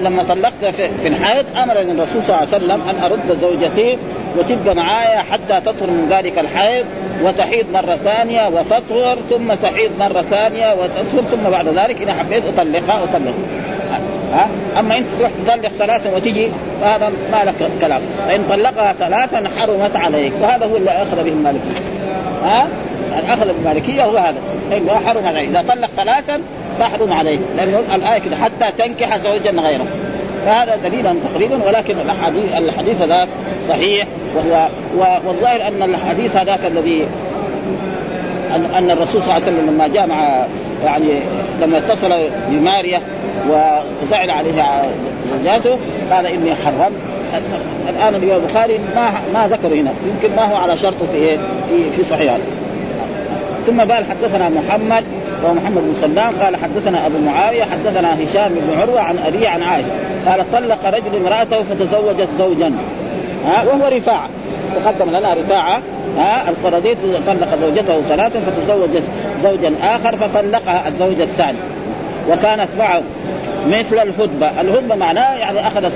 [0.00, 0.64] لما طلقت
[1.02, 3.98] في الحيض أمرني الرسول صلى الله عليه وسلم أن أرد زوجتي
[4.38, 6.86] وتبقى معايا حتى تطهر من ذلك الحيض
[7.22, 13.04] وتحيض مرة ثانية وتطهر ثم تحيض مرة ثانية وتطهر ثم بعد ذلك إذا حبيت أطلقها
[13.04, 13.34] أطلق
[14.34, 16.48] ها؟ أما أنت تروح تطلق ثلاثة وتجي
[16.80, 18.02] فهذا ما لك كلام.
[18.28, 21.80] فإن طلقها ثلاثا حرمت عليك وهذا هو اللي أخذ به المالكية.
[22.44, 22.68] ها؟
[23.12, 24.38] يعني أخذ بالمالكية هو هذا.
[25.06, 26.40] حرم عليه إذا طلق ثلاثا
[26.80, 29.86] تحرم عليه لأنه الآية كده حتى تنكح زوجا غيره.
[30.46, 33.28] فهذا دليلا تقريبا ولكن الحديث الحديث ذاك
[33.68, 34.06] صحيح.
[34.34, 34.68] وهو
[35.26, 37.06] والظاهر أن الحديث هذاك الذي
[38.54, 40.46] ان أن الرسول صلى الله عليه وسلم لما جاء مع
[40.84, 41.20] يعني
[41.62, 42.12] لما اتصل
[42.48, 43.00] بماريه
[43.48, 44.82] وزعل عليها
[45.30, 45.78] زوجاته
[46.10, 46.92] قال إني حرمت.
[47.88, 49.90] الآن الإمام البخاري ما ما ذكر هنا.
[50.06, 51.36] يمكن ما هو على شرطه في إيه؟
[51.68, 52.36] في في صحيح
[53.66, 55.04] ثم قال حدثنا محمد
[55.42, 59.62] وهو محمد بن سلام قال حدثنا أبو معاوية حدثنا هشام بن عروة عن ابي عن
[59.62, 59.88] عائشة.
[60.26, 62.72] قال طلق رجل امرأته فتزوجت زوجا.
[63.46, 64.28] ها وهو رفاعة.
[64.84, 65.82] تقدم لنا رفاعة
[66.18, 66.94] ها القرضي
[67.26, 69.02] طلق زوجته ثلاثا فتزوجت
[69.42, 71.58] زوجا آخر فطلقها الزوج الثاني.
[72.30, 73.02] وكانت معه
[73.66, 74.60] مثل الهدبة.
[74.60, 75.92] الهدبة معناه يعني أخذت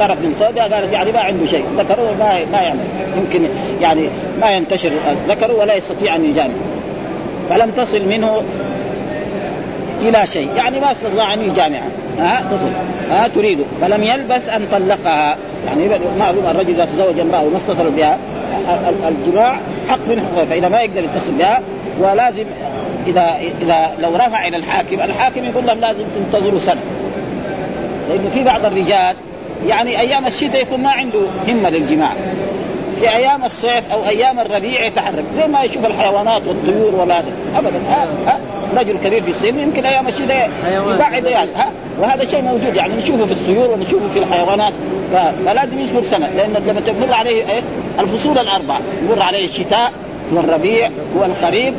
[0.00, 1.64] طرف من ثوبها قالت يعني ما عنده شيء.
[1.78, 2.80] ذكره ما ما يعني
[3.16, 3.48] يمكن
[3.80, 4.08] يعني
[4.40, 4.90] ما ينتشر
[5.28, 6.54] ذكره ولا يستطيع أن يجامع
[7.50, 8.42] فلم تصل منه
[10.08, 10.48] إلى شيء.
[10.56, 11.88] يعني ما استطاع ان يجامعها
[12.18, 12.70] ها؟ تصل
[13.10, 15.36] ها؟ تريد فلم يلبث أن طلقها.
[15.66, 18.18] يعني معلوم الرجل إذا تزوج امرأة وما استطر بها
[19.08, 21.60] الجماع حق من حقوقها فإذا ما يقدر يتصل بها
[22.00, 22.44] ولازم
[23.06, 26.80] إذا إذا لو رفع إلى الحاكم الحاكم يقول لهم لازم تنتظروا سنة.
[28.08, 29.16] لأنه في بعض الرجال
[29.66, 32.12] يعني أيام الشتاء يكون ما عنده همة للجماع.
[33.00, 35.24] في أيام الصيف أو أيام الربيع يتحرك.
[35.36, 37.18] زي ما يشوف الحيوانات والطيور ولا
[37.56, 37.80] ابدا.
[37.88, 38.40] ها؟ ها؟
[38.78, 40.50] رجل كبير في السن يمكن أيام الشتاء
[40.94, 41.66] يبعد يعني ها؟
[42.00, 44.72] وهذا شيء موجود يعني نشوفه في الطيور ونشوفه في الحيوانات.
[45.46, 47.60] فلازم يصبر سنه لأن لما تمر عليه إيه؟
[48.00, 49.92] الفصول الاربعه يمر عليه الشتاء
[50.32, 51.74] والربيع والخريف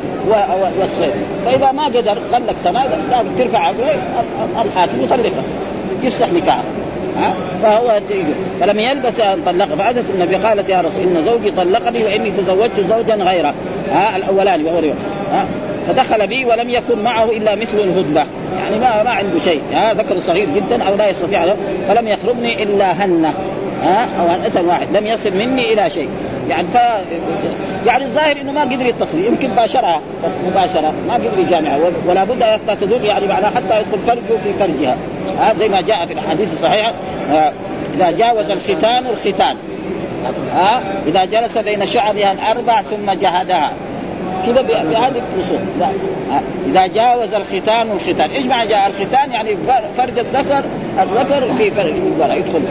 [0.80, 1.14] والصيف.
[1.46, 2.84] فإذا ما قدر قال سنه
[3.40, 3.72] ترفع
[4.66, 5.44] الحاكم يطلقها
[6.04, 6.64] يفسخ نكاحه
[7.62, 8.02] فهو
[8.60, 13.16] فلم يلبث أن طلق فاتت النبي قالت يا رسول إن زوجي طلقني وإني تزوجت زوجا
[13.16, 13.54] غيره
[13.92, 14.80] ها؟ الأولاني وهو
[15.88, 18.26] فدخل بي ولم يكن معه إلا مثل الهدبه
[18.58, 19.62] يعني ما ما عنده شيء.
[19.74, 21.46] ها ذكر صغير جدا أو لا يستطيع
[21.88, 23.34] فلم يقربني إلا هنة.
[23.84, 24.88] ها أو هنة واحد.
[24.94, 26.10] لم يصل مني إلى شيء.
[26.50, 26.78] يعني ف
[27.88, 29.18] يعني الظاهر إنه ما قدر يتصل.
[29.18, 30.02] يمكن باشرها.
[30.52, 30.94] مباشرة.
[31.08, 31.78] ما قدر يجامعها.
[32.08, 34.98] ولا بد حتى تذوق يعني معناه حتى يدخل فرجه في فرجها.
[35.40, 36.94] ها زي ما جاء في الأحاديث الصحيحة.
[37.96, 39.56] إذا جاوز الختان الختان.
[40.56, 43.72] ها إذا جلس بين شعرها الأربع ثم جهدها.
[44.46, 45.60] كذا بهذه النصوص
[46.70, 48.30] إذا جاوز الختان الختان.
[48.32, 49.50] إيش معنى جاء الختان؟ يعني
[49.98, 50.64] فرج الذكر
[51.02, 52.62] الذكر في فرج المراه يدخل.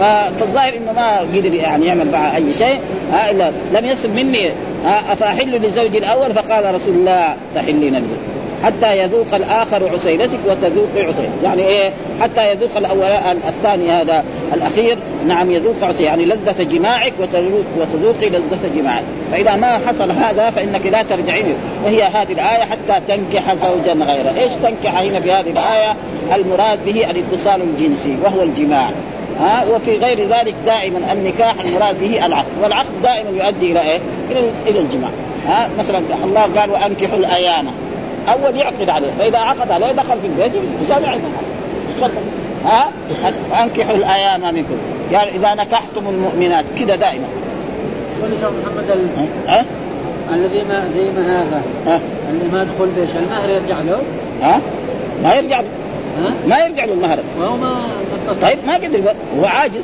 [0.00, 2.80] فالظاهر إنه ما قدر يعني يعمل مع أي شيء
[3.30, 4.50] إلا لم يصل مني
[4.86, 8.33] أفأحل لزوجي الأول؟ فقال رسول الله تحلين لزوجي.
[8.64, 11.42] حتى يذوق الآخر عسيلتك وتذوقي عسيلتك.
[11.44, 13.02] يعني إيه؟ حتى يذوق الأول
[13.48, 14.24] الثاني هذا
[14.54, 14.98] الأخير.
[15.26, 16.00] نعم يذوق عسيلتك.
[16.00, 17.12] يعني لذة جماعك
[17.78, 19.02] وتذوقي لذة جماعك.
[19.32, 24.34] فإذا ما حصل هذا فإنك لا ترجعين وهي هذه الآية حتى تنكح زوجا غيره.
[24.38, 25.96] إيش تنكح هنا بهذه الآية؟
[26.34, 28.90] المراد به الاتصال الجنسي وهو الجماع.
[29.40, 32.52] ها؟ وفي غير ذلك دائما النكاح المراد به العقد.
[32.62, 33.98] والعقد دائما يؤدي إلى إيه؟
[34.66, 35.10] إلى الجماع.
[35.48, 37.66] ها؟ مثلا الله قال وأنكحوا الأيام
[38.28, 40.52] أول يعقد عليه فإذا عقد عليه دخل في البيت
[40.88, 41.16] جامع
[42.64, 42.88] ها؟
[43.52, 44.76] وأنكحوا الأيام منكم.
[45.14, 47.26] قال إذا نكحتم المؤمنات كذا دائما.
[48.22, 49.08] محمد ال...
[49.46, 49.64] ها؟
[50.34, 51.62] الذي ما زي ما هذا.
[51.86, 54.02] ها؟ اللي ما يدخل بيش المهر يرجع له؟
[54.42, 54.60] ها؟
[55.22, 55.66] ما يرجع له.
[56.22, 57.18] ها؟ ما يرجع له المهر.
[57.38, 57.76] وهو ما
[58.42, 59.82] طيب ما قدر هو عاجز.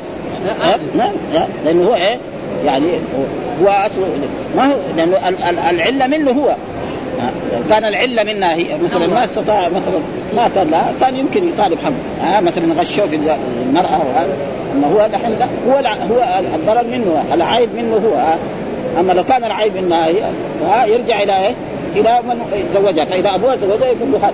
[0.95, 2.17] لا لا لأنه هو إيه؟
[2.65, 2.87] يعني
[3.63, 4.05] هو اصله
[4.57, 5.17] ما هو لأنه
[5.69, 6.55] العلة منه هو.
[7.53, 9.99] لو كان العلة منا هي مثلا ما استطاع مثلا
[10.35, 13.19] ما كان لا كان يمكن يطالب حقه ها؟ مثلا غشوا في
[13.69, 14.37] المرأة وهذا
[14.75, 15.77] أما هو دحين لا هو
[16.15, 18.35] هو الضرر منه العيب منه هو
[18.99, 21.53] أما لو كان العيب منها هي يرجع إلى إيه؟
[21.95, 23.05] إلى من زوجها.
[23.05, 24.33] فإذا ابوها زوجها يقول له هذا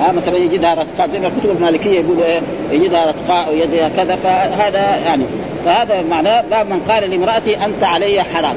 [0.00, 4.98] ها؟ مثلا يجدها رتقاء زي ما الكتب المالكيه يقول إيه؟ يجدها رتقاء ويدها كذا فهذا
[5.06, 5.24] يعني
[5.64, 8.54] فهذا معناه باب من قال لامرأتي أنت علي حرام.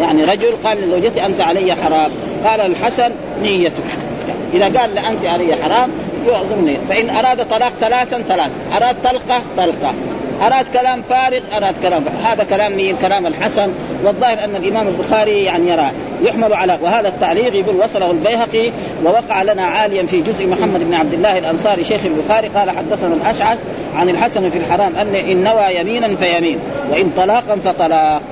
[0.00, 2.10] يعني رجل قال لزوجتي أنت علي حرام.
[2.46, 3.10] قال الحسن
[3.42, 3.82] نيته
[4.54, 5.90] إذا قال أنت علي حرام
[6.28, 6.76] يعظمني.
[6.88, 9.94] فإن أراد طلاق ثلاثا ثلاث أراد طلقة طلقة.
[10.42, 12.32] أراد كلام فارغ أراد كلام فارغ.
[12.32, 13.72] هذا كلام مين كلام الحسن.
[14.04, 15.90] والظاهر أن الإمام البخاري يعني يرى
[16.22, 18.70] يحمل على وهذا التعليق يقول وصله البيهقي
[19.04, 22.48] ووقع لنا عاليا في جزء محمد بن عبد الله الأنصاري شيخ البخاري.
[22.48, 23.58] قال حدثنا الأشعث
[23.96, 26.58] عن الحسن في الحرام أن إن نوى يمينا فيمين
[26.90, 28.22] وإن طلاقا فطلاق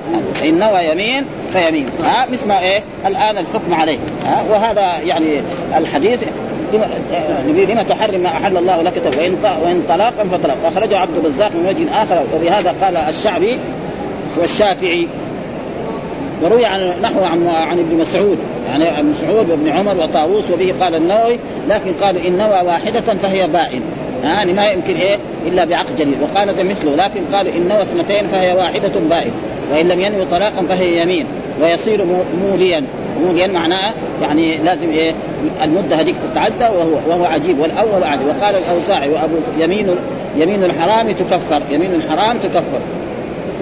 [0.44, 1.24] إن نوى يمين
[1.54, 3.98] فيمين ها مثل ما إيه؟ الآن الحكم عليه.
[4.26, 5.40] ها وهذا يعني
[5.76, 6.20] الحديث
[7.68, 12.02] لما تحرم ما أحل الله لك وإن وإن طلاقا فطلاق وأخرجه عبد الرزاق من وجه
[12.02, 12.22] آخر.
[12.34, 13.58] وبهذا قال الشعبي
[14.40, 15.08] والشافعي.
[16.42, 18.38] وروي عن نحو عن, عن ابن مسعود.
[18.68, 21.38] يعني ابن مسعود وابن عمر وطاووس وبه قال النووي.
[21.68, 23.82] لكن قالوا إن نوى واحدة فهي بائن.
[24.24, 26.96] يعني ما يمكن إيه؟ إلا بعقد جديد وقال مثله.
[26.96, 29.32] لكن قالوا إن نوى اثنتين فهي واحدة بائن.
[29.72, 31.26] وإن لم ينوي طلاقا فهي يمين
[31.62, 32.04] ويصير
[32.42, 32.84] موليا.
[33.26, 35.14] موليا معناه يعني لازم إيه
[35.62, 37.58] المدة هذيك تتعدى وهو وهو عجيب.
[37.58, 39.86] والأول عجيب وقال الأوزاعي وأبو يمين
[40.36, 41.62] يمين الحرام تكفر.
[41.70, 42.80] يمين الحرام تكفر.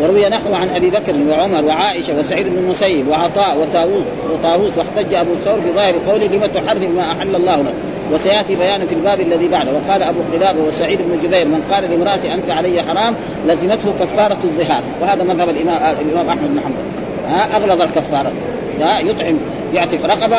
[0.02, 5.34] وروي نحو عن أبي بكر وعمر وعائشة وسعيد بن المسيب وعطاء وطاووس وطاووس واحتج أبو
[5.34, 7.74] ثور بظاهر قوله لم تحرم ما أحل الله لك.
[8.12, 9.70] وسيأتي بيان في الباب الذي بعده.
[9.72, 13.14] وقال أبو قلابة وسعيد بن جبير من قال لامراه أنت علي حرام
[13.46, 14.82] لزمته كفارة الظهار.
[15.02, 17.54] وهذا مذهب الامام الإمام أحمد بن حنبل.
[17.54, 18.32] أغلظ الكفارة.
[18.80, 19.38] يطعم.
[19.74, 20.38] يعتق رقبة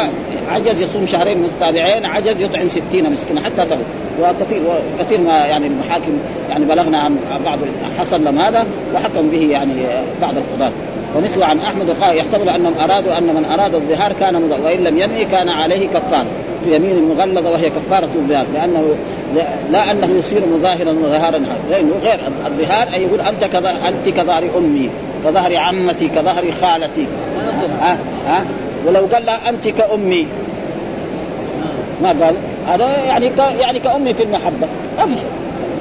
[0.51, 3.83] عجز يصوم شهرين متتابعين عجز يطعم ستين مسكينا حتى تغل
[4.21, 4.61] وكثير
[4.99, 6.19] وكثير ما يعني المحاكم
[6.49, 7.59] يعني بلغنا عن بعض
[7.99, 8.65] حصل لهم هذا
[8.95, 9.73] وحكم به يعني
[10.21, 10.71] بعض القضاة.
[11.15, 14.97] ومثل عن أحمد قال يحتمل أنهم أرادوا أن من أراد الظهار كان مضر وإن لم
[14.97, 16.25] ينوي كان عليه كفاره
[16.63, 18.95] في يمين مغلظة وهي كفارة الظهار لأنه
[19.71, 21.41] لا أنه يصير مظاهرا وظهارا
[21.71, 24.89] غير غير الظهار ان يقول أنت أنت كظهر أمي
[25.25, 27.07] كظهر عمتي كظهر خالتي.
[27.81, 28.45] ها ها؟
[28.85, 30.27] ولو قال لها أنت كأمي.
[32.01, 32.35] ما قال؟
[32.67, 33.37] هذا يعني ك...
[33.59, 34.67] يعني كأمي في المحبة.
[34.97, 35.29] ما في شيء.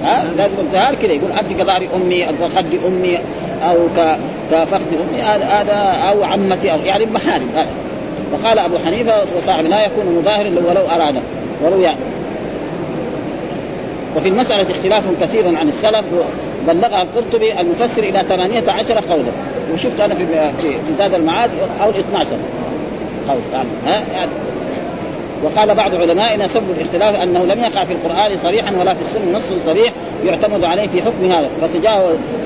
[0.04, 3.18] ها؟ لازم الظهار كذا يقول أنت كظهر أمي أو كخد أمي
[3.64, 4.16] أو ك...
[4.50, 5.22] كفخذ أمي.
[5.22, 7.48] هذا أو عمتي أو يعني محارم
[8.32, 11.14] وقال أبو حنيفة وصاحب لا يكون مظاهرا ولو أراد.
[11.64, 11.88] وروي
[14.16, 16.04] وفي المسألة اختلاف كثير عن السلف
[16.68, 19.32] بلغها القرطبي المفسر إلى 18 قولا.
[19.74, 20.26] وشفت أنا في
[20.62, 22.36] في زاد المعاد حول 12
[23.28, 24.30] قول يعني ها؟ يعني.
[25.42, 29.42] وقال بعض علمائنا سبب الاختلاف أنه لم يقع في القرآن صريحا ولا في السنة نص
[29.66, 29.92] صريح
[30.26, 31.48] يعتمد عليه في حكم هذا.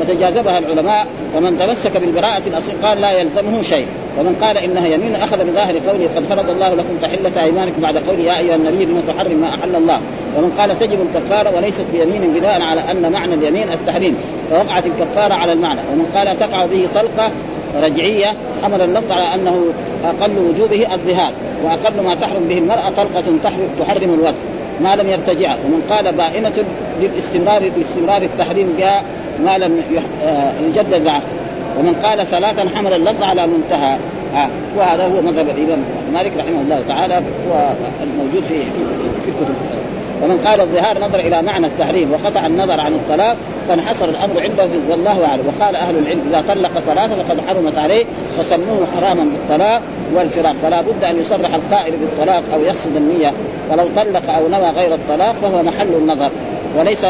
[0.01, 3.87] فتجاوز العلماء ومن تمسك بالبراءة الأصيل قال لا يلزمه شيء.
[4.19, 8.23] ومن قال إنها يمين أخذ بظاهر قوله قد فرض الله لكم تحلة أيمانكم بعد قوله
[8.23, 10.01] يا أيها النبي لم تحرم ما أحل الله.
[10.37, 14.17] ومن قال تجب الكفارة وليست بيمين بناء على أن معنى اليمين التحريم.
[14.51, 15.81] فوقعت الكفارة على المعنى.
[15.93, 17.31] ومن قال تقع به طلقة
[17.85, 18.27] رجعية
[18.62, 19.65] حمل اللفظ على أنه
[20.05, 21.33] أقل وجوبه الظهار
[21.65, 23.25] وأقل ما تحرم به المرأة طلقة
[23.79, 24.35] تحرم الوجه.
[24.81, 25.55] ما لم يرتجع.
[25.55, 26.53] ومن قال بائنة
[27.01, 29.03] للاستمرار باستمرار التحريم بها
[29.45, 29.83] ما لم
[30.25, 31.23] آه، يجدد العقد
[31.79, 33.97] ومن قال ثلاثا حمل اللفظ على منتهى.
[34.35, 34.49] آه.
[34.79, 35.79] وهذا هو مذهب الإمام
[36.15, 38.85] مالك رحمه الله تعالى والموجود في في,
[39.25, 39.55] في الكتب
[40.22, 43.37] ومن قال الظهار نظر إلى معنى التحريم وقطع النظر عن الطلاق
[43.68, 45.42] فانحصر الأمر عنده والله أعلم.
[45.46, 48.05] وقال أهل العلم إذا طلق ثلاثة فقد حرمت عليه
[48.38, 49.81] فسموه حراما بالطلاق
[50.14, 50.55] والفراق.
[50.62, 53.33] فلا بد أن يصرح القائل بالطلاق أو يقصد النية.
[53.70, 56.31] فلو طلق أو نوى غير الطلاق فهو محل النظر.
[56.79, 57.05] وليس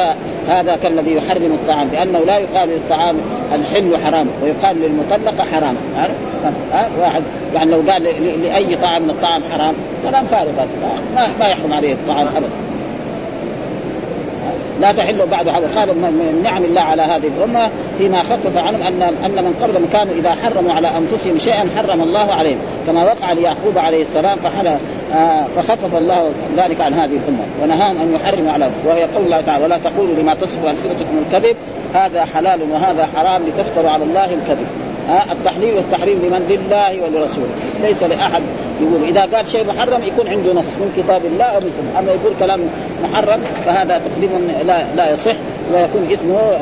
[0.48, 3.16] هذا كالذي يحرم الطعام لأنه لا يقال للطعام
[3.54, 5.76] الحل حرام ويقال للمطلقه حرام.
[6.72, 7.22] ها؟ واحد
[7.54, 8.02] يعني لو قال
[8.42, 9.74] لأي طعام من الطعام حرام
[10.10, 10.50] كلام فارغ.
[11.40, 12.48] ما يحرم عليه الطعام ابدا.
[14.80, 15.80] لا تحل بعد هذا.
[15.80, 20.14] قال من نعم الله على هذه الأمة فيما خفف عنهم ان أن من قبلهم كانوا
[20.14, 22.58] إذا حرموا على أنفسهم شيئا حرم الله عليهم.
[22.86, 27.44] كما وقع ليعقوب عليه السلام فحل آه فخفف الله ذلك عن هذه الأمة.
[27.62, 31.56] ونهاهم أن يحرموا على وهي قول الله تعالى ولا تقولوا لما تصف ألسنتكم الكذب
[31.94, 34.66] هذا حلال وهذا حرام لتفتروا على الله الكذب.
[35.32, 37.54] التحليل والتحريم لمن؟ لله ولرسوله.
[37.82, 38.42] ليس لأحد
[38.80, 39.08] يقول.
[39.08, 42.00] إذا قال شيء محرم يكون عنده نص من كتاب الله أو من سنة.
[42.00, 42.60] أما يقول كلام
[43.04, 44.30] محرم فهذا تقديم
[44.66, 45.34] لا لا يصح
[45.74, 46.58] ويكون إثمه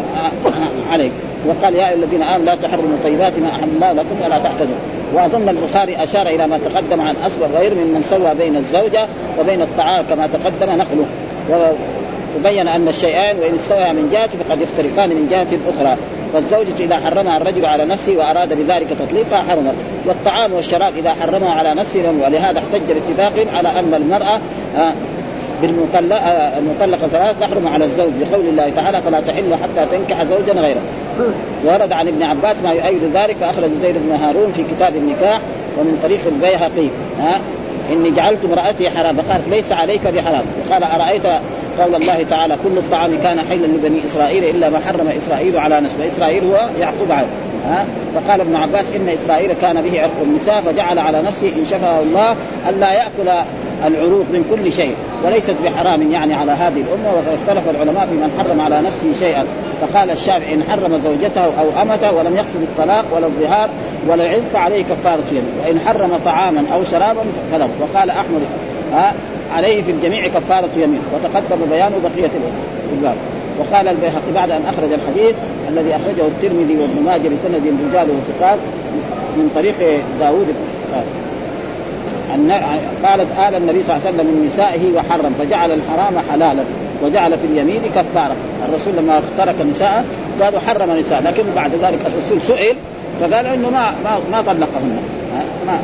[0.92, 1.12] عليك.
[1.46, 4.76] وقال يا أيها الذين آمنوا لا تحرموا طيبات ما أحل الله لكم ولا تعتدوا.
[5.14, 9.06] وأظن البخاري أشار إلى ما تقدم عن اسباب غير ممن سوى بين الزوجة
[9.40, 11.06] وبين الطعام كما تقدم نقله.
[12.36, 15.96] وبين أن الشيئان وإن استوى من جهة فقد يفترقان من جهة أخرى.
[16.34, 19.74] فالزوجة إذا حرمها الرجل على نفسه وأراد بذلك تطليقها حرمت.
[20.06, 24.40] والطعام والشراب إذا حرمها على نفسه ولهذا احتج باتفاقهم على أن المرأة
[24.76, 24.92] آه،
[25.62, 30.52] بالمطلقة آه، المطلقة ثلاث تحرم على الزوج بقول الله تعالى فلا تحل حتى تنكح زوجا
[30.52, 30.80] غيره.
[31.64, 35.40] ورد عن ابن عباس ما يؤيد ذلك فأخرج زيد بن هارون في كتاب النكاح
[35.78, 36.88] ومن طريق البيهقي.
[37.20, 37.40] ها
[37.92, 39.16] إني جعلت امرأتي حرام.
[39.16, 40.44] فقالت ليس عليك بحرام.
[40.60, 41.22] وقال أرأيت
[41.78, 46.08] قول الله تعالى كل الطعام كان حلا لبني إسرائيل إلا ما حرم إسرائيل على نفسه
[46.08, 47.26] إسرائيل هو يعقوب عليه.
[47.68, 52.00] ها؟ فقال ابن عباس إن إسرائيل كان به عرق النساء فجعل على نفسه إن شفاه
[52.00, 52.36] الله
[52.68, 53.44] ألا يأكل
[53.86, 57.12] العروق من كل شيء وليست بحرام يعني على هذه الأمة.
[57.16, 59.44] واختلف العلماء في من حرم على نفسه شيئا.
[59.80, 63.68] فقال الشافعي إن حرم زوجته أو أمته ولم يقصد الطلاق ولا الظهار
[64.08, 67.68] ولا العلم فعليه كفارة وإن حرم طعاما أو شرابا فله.
[67.80, 68.40] وقال أحمد
[68.94, 69.12] ها؟
[69.54, 71.02] عليه في الجميع كفارة يمين.
[71.14, 72.30] وتقدم بيان بقية
[72.92, 73.16] الباب
[73.58, 75.34] وقال البيهقي بعد أن أخرج الحديث
[75.68, 78.58] الذي أخرجه الترمذي وابن ماجه بسند رجال وثقات
[79.36, 79.74] من طريق
[80.20, 80.46] داوود
[83.04, 86.64] قالت آل النبي صلى الله عليه وسلم من نسائه وحرم فجعل الحرام حلالا
[87.04, 88.36] وجعل في اليمين كفارة.
[88.68, 90.04] الرسول لما ترك نساءه
[90.42, 92.76] قالوا حرم نساء لكن بعد ذلك الرسول سئل
[93.20, 94.98] فقال إنه ما ما ما طلقهن.
[95.66, 95.78] ما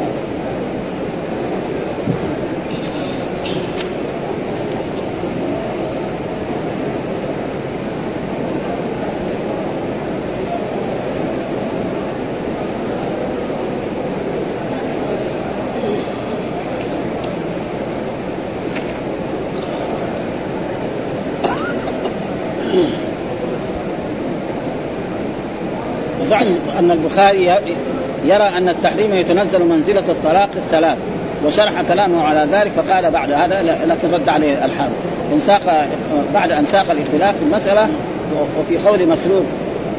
[26.92, 27.44] البخاري
[28.24, 30.96] يرى أن التحريم يتنزل منزلة الطلاق الثلاث
[31.46, 34.90] وشرح كلامه على ذلك فقال بعد هذا لكن رد عليه الحال.
[35.32, 35.88] إن ساق
[36.34, 37.88] بعد أن ساق الاختلاف في المسألة
[38.60, 39.44] وفي قول مسروق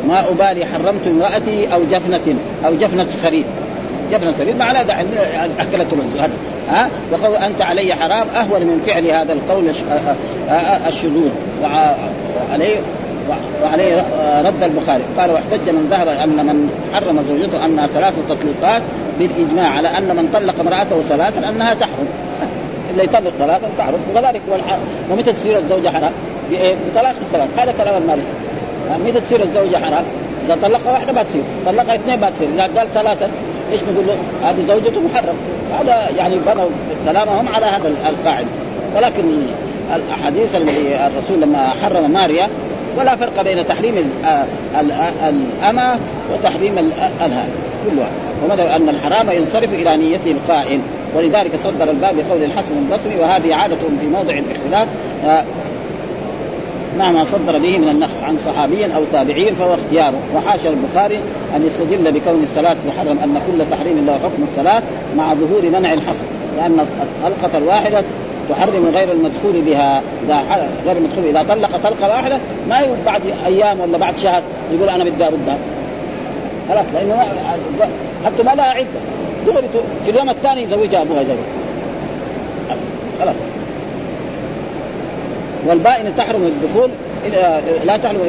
[0.07, 3.45] ما أبالي حرمت امرأتي أو جفنة أو جفنة سرير
[4.11, 5.05] جفنة سرير ما على داعي
[5.59, 6.31] أكلت هذا.
[6.69, 9.69] ها؟ وقول أنت علي حرام أهون من فعل هذا القول
[10.87, 11.29] الشذوذ.
[11.63, 12.79] وعليه
[13.63, 14.05] وعليه
[14.41, 15.03] رد البخاري.
[15.17, 18.81] قال واحتج من ذهب أن من حرم زوجته انها ثلاث تطليقات
[19.19, 22.07] بالإجماع على أن من طلق امرأته ثلاثا أنها تحرم.
[22.91, 24.41] اللي يطلق ثلاثا تحرم وكذلك
[25.11, 26.11] ومتى تصير الزوجة حرام؟
[26.51, 28.23] بطلاق الثلاث هذا كلام المالك
[29.05, 30.03] متى تصير الزوجة حرام؟
[30.45, 33.27] إذا طلقها واحدة ما تصير، طلقها اثنين ما تصير، إذا قال ثلاثة
[33.71, 35.35] إيش نقول؟ له؟ هذه زوجته محرم،
[35.79, 36.69] هذا يعني بنوا
[37.05, 38.47] كلامهم على هذا القاعدة،
[38.95, 39.23] ولكن
[39.95, 42.49] الأحاديث الرسول لما حرم ماريا
[42.97, 44.11] ولا فرق بين تحريم
[45.29, 45.99] الأمة
[46.33, 46.77] وتحريم
[47.21, 47.49] الهاء
[47.85, 48.09] كلها.
[48.43, 50.79] ومدى أن الحرام ينصرف إلى نيته القائل
[51.15, 54.87] ولذلك صدر الباب بقول الحسن البصري وهذه عادتهم في موضع الاختلاف
[56.99, 61.19] مع ما صدر به من النقل عن صحابي أو تابعي فهو اختياره وحاشا البخاري
[61.55, 64.81] أن يستدل بكون الصلاة تحرم أن كل تحريم له حكم الصلاة
[65.17, 66.25] مع ظهور منع الحصر
[66.57, 66.87] لأن
[67.23, 68.03] الطلقه الواحده
[68.51, 70.01] تحرم غير المدخول بها.
[70.25, 70.43] إذا
[70.85, 72.37] غير المدخول إذا طلق طلقة واحدة
[72.69, 74.41] ما بعد أيام ولا بعد شهر
[74.73, 75.57] يقول أنا بدي اردها
[76.69, 77.23] خلاص لأنه
[78.25, 78.87] حتى ما لها عدة.
[79.47, 79.67] دغري
[80.05, 81.37] في اليوم الثاني يزوجها أبوها زوج
[83.19, 83.35] خلاص.
[85.67, 86.89] والبائن تحرم الدخول
[87.85, 88.19] لا تحرم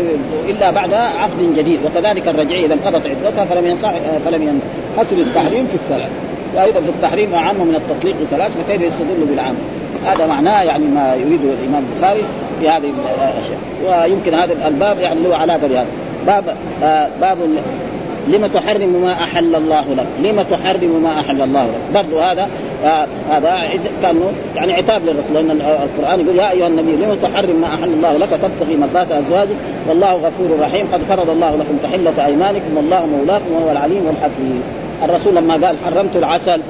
[0.48, 1.80] إلا بعد عقد جديد.
[1.84, 3.92] وكذلك الرجعيه إذا انقضت عدتها فلم ينصح
[4.24, 6.10] فلم ينحصر التحريم في الثلاث
[6.54, 9.54] وأيضا في التحريم أعم من التطليق ثلاث فكيف يستدل بالعام؟
[10.06, 12.22] هذا معناه يعني ما يريده الإمام البخاري
[12.60, 12.92] في هذه
[13.34, 15.86] الأشياء ويمكن هذا الباب يعني له علاقة بهذا
[16.26, 16.44] باب
[16.82, 17.38] آه باب
[18.28, 22.48] لما تحرم ما أحل الله لك؟ لما تحرم ما أحل الله لك؟ برضو هذا
[22.84, 23.60] آه هذا
[24.02, 24.20] كان
[24.56, 28.28] يعني عتاب للرسول لأن القرآن يقول يا أيها النبي لما تحرم ما أحل الله لك
[28.30, 29.56] تبتغي مرضات أزواجك
[29.88, 34.62] والله غفور رحيم قد فرض الله لكم تحلة أيمانكم والله مولاكم وهو العليم الحكيم.
[35.04, 36.60] الرسول لما قال حرمت العسل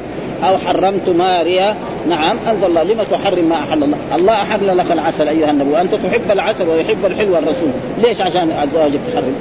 [0.44, 1.74] أو حرمت ماريا
[2.08, 2.36] نعم.
[2.50, 2.82] أنزل الله.
[2.82, 3.96] لما تحرم ما أحل الله.
[4.14, 5.70] الله أحل لك العسل أيها النبي.
[5.70, 7.70] وأنت تحب العسل ويحب الحلو الرسول
[8.02, 9.34] ليش؟ عشان زواجك تحرم.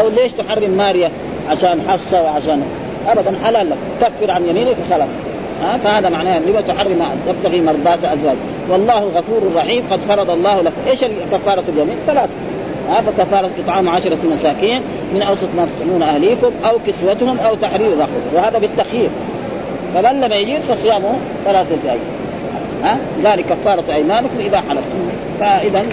[0.00, 1.10] أو ليش تحرم ماريا
[1.50, 2.62] عشان حفصة وعشان
[3.08, 3.76] ابدا حلال لك.
[4.00, 5.08] كفر عن يمينك وخلاص.
[5.62, 8.36] ها فهذا معناه لما تحرم تبتغي مرضات ازواج
[8.70, 9.82] والله غفور رحيم.
[9.90, 10.72] قد فرض الله لك.
[10.86, 12.30] إيش كفاره اليمين؟ ثلاث.
[12.90, 14.82] ها فكفارة إطعام عشرة مساكين
[15.14, 19.10] من أوسط ما تطعمون أهليكم أو كسوتهم أو تحرير رقبة وهذا بالتخيير.
[19.94, 21.14] فمن لم يجد فصيامه
[21.44, 21.98] ثلاثة أيام.
[22.84, 25.22] ها؟ ذلك كفارة أيمانكم إذا حلفتم.
[25.40, 25.84] فإذا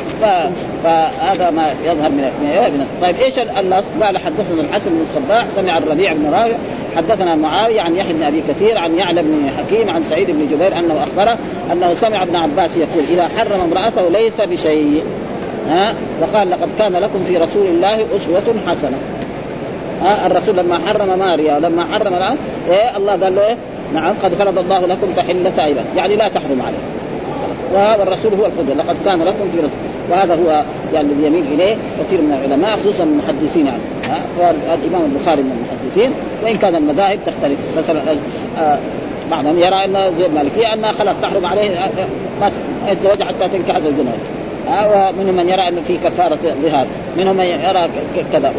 [0.84, 6.14] فهذا ما يظهر من من طيب إيش النص؟ قال حدثنا الحسن بن الصباح سمع الربيع
[6.14, 6.56] بن رافع
[6.96, 10.80] حدثنا معاوية عن يحيى بن أبي كثير عن يعلى بن حكيم عن سعيد بن جبير
[10.80, 11.38] أنه أخبره
[11.72, 15.04] أنه سمع ابن عباس يقول إذا حرم امرأته ليس بشيء.
[15.70, 18.98] ها؟ وقال لقد كان لكم في رسول الله أسوة حسنة.
[20.04, 22.38] ها؟ الرسول لما حرم ماريا لما حرم الآن
[22.70, 23.56] إيه؟ الله قال له إيه؟
[23.94, 25.84] نعم قد فرض الله لكم تحلة أيضا.
[25.96, 26.78] يعني لا تحرم عليه.
[27.74, 28.78] وهذا الرسول هو الفضل.
[28.78, 29.70] لقد كان لكم في رسول.
[30.12, 30.64] وهذا هو
[30.94, 33.82] يعني الذي يميل إليه كثير من العلماء خصوصا المحدثين يعني.
[34.74, 36.12] الإمام البخاري من المحدثين.
[36.44, 37.58] وإن كان المذاهب تختلف.
[37.78, 38.02] مثلا
[38.60, 38.78] آه
[39.32, 41.90] بعضهم يرى أن زي المالكيه انها خلاص تحرم عليه آه،
[42.42, 42.52] ما
[42.88, 44.12] يتزوج حتى تنكح الزنا
[44.70, 46.88] آه ومنهم من يرى انه في كفارة ظهار.
[47.18, 47.90] منهم من يرى
[48.34, 48.54] كذا.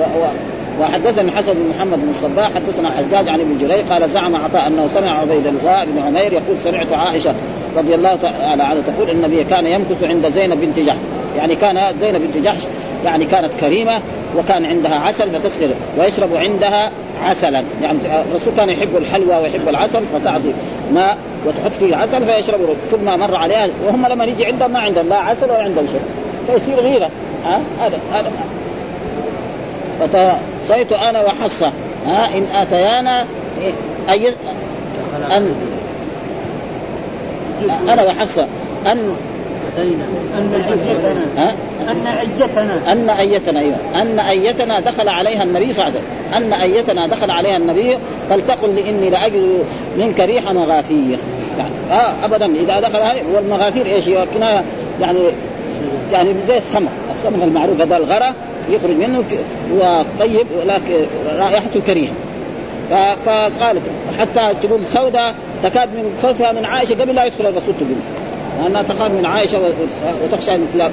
[0.80, 4.88] وحدثني الحسن بن محمد بن الصباح حدثنا حجاج عن ابن جرير قال زعم عطاء أنه
[4.88, 7.34] سمع عبيد الله بن عمير يقول سمعت عائشة
[7.76, 10.96] رضي الله تعالى عنها تقول إن النبي كان يمكث عند زينب بنت جحش.
[11.36, 12.62] يعني كان زينب بنت جحش
[13.04, 14.00] يعني كانت كريمة
[14.36, 16.90] وكان عندها عسل فتسقر ويشرب عندها
[17.24, 17.62] عسلا.
[17.82, 17.98] يعني
[18.30, 20.52] الرسول كان يحب الحلوى ويحب العسل فتعطي
[20.94, 21.16] ماء
[21.46, 22.60] وتحط فيه عسل فيشرب
[22.90, 26.00] كل ما مر عليها وهم لما يجي عندهم ما عندهم لا عسل ولا عندهم شيء
[26.46, 27.10] فيصير غيرة.
[27.44, 28.30] ها؟ هذا هذا
[30.70, 31.72] فصيت أنا وحصة.
[32.06, 33.24] ها إن آتيانا
[34.10, 34.28] أي
[35.36, 35.54] أن
[37.88, 38.46] أنا وحصة.
[38.86, 39.14] أن
[39.78, 41.54] أن أيتنا.
[41.92, 42.92] أن أيتنا.
[42.92, 43.76] أن أيتنا أيوة.
[44.02, 46.52] أن أيتنا دخل عليها النبي صلى الله عليه وسلم.
[46.54, 47.98] أن أيتنا دخل عليها النبي
[48.30, 49.64] فلتقل لإني لأجد
[49.98, 51.16] منك ريح مغافية
[51.58, 52.46] يعني آه أبدا.
[52.46, 54.64] إذا دخل عليه والمغافير إيش؟ هي كناية
[55.00, 55.18] يعني
[56.12, 56.90] يعني زي السمك.
[57.20, 58.34] السمك المعروف هذا الغرة
[58.70, 59.24] يخرج منه
[59.74, 61.06] وطيب ولكن
[61.38, 62.12] رائحته كريهة.
[63.26, 63.82] فقالت
[64.18, 67.96] حتى تقول سوداء تكاد من خوفها من عائشة قبل لا يدخل الرسول تقول.
[68.62, 69.58] لأنها تخاف من عائشة
[70.24, 70.90] وتخشى ان لا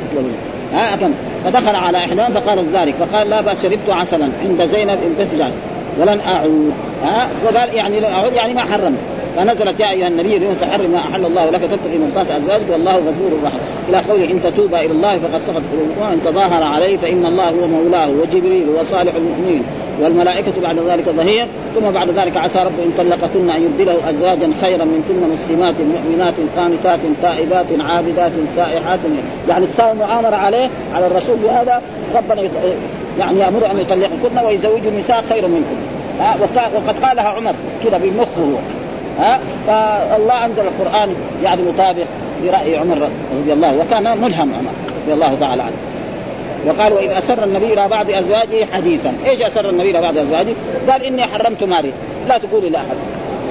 [0.74, 0.98] ها
[1.46, 5.52] فدخل على احداهم فقالت ذلك فقال لا بأس شربت عسلا عند زينب بنت
[6.00, 6.74] ولن أعود.
[7.04, 8.98] ها وقال يعني لن أعود يعني ما حرمت.
[9.38, 13.32] فنزلت يا أيها النبي لم تحرم ما أحل الله لك تبتغي مرضات أزواجك والله غفور
[13.46, 13.60] رحيم.
[13.90, 17.68] إلى قوله إن تتوبا إلى الله فقد سقط قلوبكما وإن تظاهر عليه فإن الله هو
[17.68, 19.64] مولاه وجبريل وصالح المؤمنين.
[20.02, 21.48] والملائكة بعد ذلك ظهير.
[21.76, 27.00] ثم بعد ذلك عسى رب إن طلقكن أن يبدله أزواجا خيرا منكن مسلمات مؤمنات قانتات
[27.22, 29.00] تائبات عابدات سائحات.
[29.50, 31.82] يعني تساوي معامرة عليه على الرسول بهذا.
[32.16, 32.50] ربنا
[33.20, 35.78] يعني يأمر أن يطلقكن ويزوج النساء خيرا منكن.
[36.76, 38.60] وقد قالها عمر كذا بمخه
[39.20, 42.06] ها فالله أنزل القرآن يعني مطابق
[42.44, 43.10] برأي عمر
[43.40, 44.72] رضي الله وكان ملهم عمر
[45.04, 45.76] رضي الله تعالى عنه
[46.68, 50.54] وقال وإذ أسر النبي إلى بعض أزواجه حديثا، إيش أسر النبي إلى بعض أزواجه؟
[50.90, 51.94] قال إني حرمت ماري،
[52.28, 52.98] لا تقولي لأحد.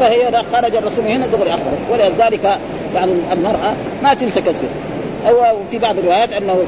[0.00, 2.58] فهي خرج الرسول هنا دغري اخبرت، ولذلك
[2.94, 4.66] يعني المرأة ما تمسك السر.
[5.28, 5.36] أو
[5.70, 6.58] في بعض الروايات أنه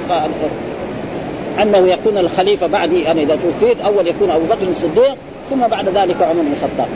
[1.62, 5.16] أنه يكون الخليفة بعدي أنا إذا توفيت أول يكون أبو بكر الصديق
[5.50, 6.88] ثم بعد ذلك عمر بن الخطاب.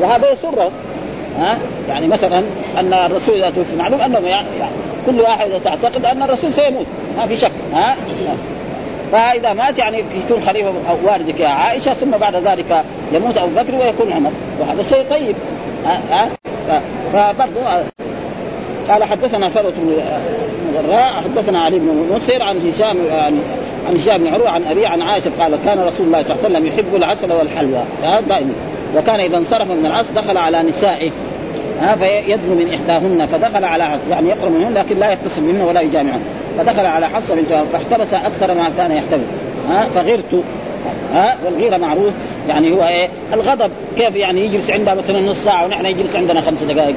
[0.00, 0.70] وهذا يسره
[1.38, 1.58] ها؟
[1.88, 2.42] يعني مثلا
[2.78, 4.46] أن الرسول إذا توفي معلوم انه يعني
[5.06, 7.96] كل واحد تعتقد أن الرسول سيموت ما في شك ها؟
[9.12, 13.74] فإذا مات يعني يكون خليفة أو والدك يا عائشة ثم بعد ذلك يموت أبو بكر
[13.74, 14.30] ويكون عمر.
[14.60, 15.34] وهذا شيء طيب
[15.86, 16.28] ها؟
[16.68, 16.80] ها؟
[17.12, 17.84] فبرضه
[18.88, 19.96] قال حدثنا فروة بن
[20.88, 23.36] غراء حدثنا علي بن مسهر عن هشام يعني
[23.88, 26.56] عن هشام بن عروة عن ابي عن عائشة قال كان رسول الله صلى الله عليه
[26.56, 27.84] وسلم يحب العسل والحلوى.
[28.02, 28.52] دائما.
[28.96, 31.10] وكان إذا انصرف من العصر دخل على نسائه
[31.80, 36.22] ها فيدنو من إحداهن فدخل على يعني يقرب منهن لكن لا يتصل منهن ولا يجامعهن.
[36.58, 39.24] فدخل على حصه بنت فاحتبس أكثر ما كان يحتبس
[39.70, 40.42] ها فغرت
[41.14, 42.12] ها والغيرة معروف
[42.48, 46.62] يعني هو إيه الغضب كيف يعني يجلس عندها مثلا نص ساعة ونحن يجلس عندنا خمس
[46.62, 46.94] دقائق؟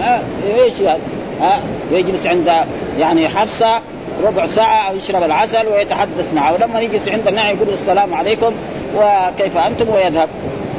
[0.00, 0.20] ها
[0.64, 0.98] إيش هذا
[1.40, 1.60] ها
[1.92, 2.50] يجلس عند
[2.98, 3.80] يعني حفصة
[4.24, 8.52] ربع ساعة أو يشرب العسل ويتحدث معه ولما يجلس عندنا يقول السلام عليكم
[8.96, 10.28] وكيف أنتم؟ ويذهب.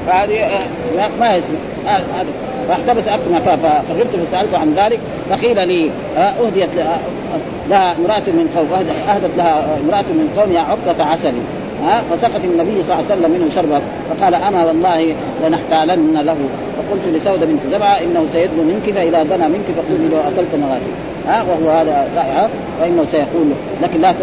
[0.09, 2.25] فهذه آه، ما يسمع هذا
[2.67, 3.57] فاحتبس أكثر
[3.89, 4.99] فغبت فسالته عن ذلك
[5.29, 6.69] فقيل لي آه، أهديت
[7.69, 8.67] لها امرأة من قوم
[9.09, 11.03] أهدت لها امرأة من قوم يا عقبه
[11.83, 13.81] ها فسقط النبي صلى الله عليه وسلم منه شربة.
[14.09, 16.37] فقال أما والله لنحتالن له.
[16.77, 20.91] فقلت لسودة بنت زبعة إنه سيدنو منك فإذا دنا منك فقولي لو أكلت مغافي
[21.27, 22.49] ها وهو هذا رائعة
[22.79, 23.47] فإنه سيقول
[23.81, 24.13] لكن لا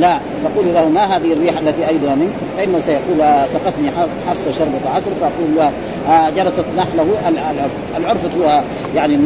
[0.00, 3.90] لا فقول له ما هذه الريح التي اجدها منك؟ فإنه سيقول سقتني
[4.28, 5.72] حفصه شربة عصر فأقول له
[6.08, 8.60] آه جلست نحله العرف العرف هو
[8.94, 9.18] يعني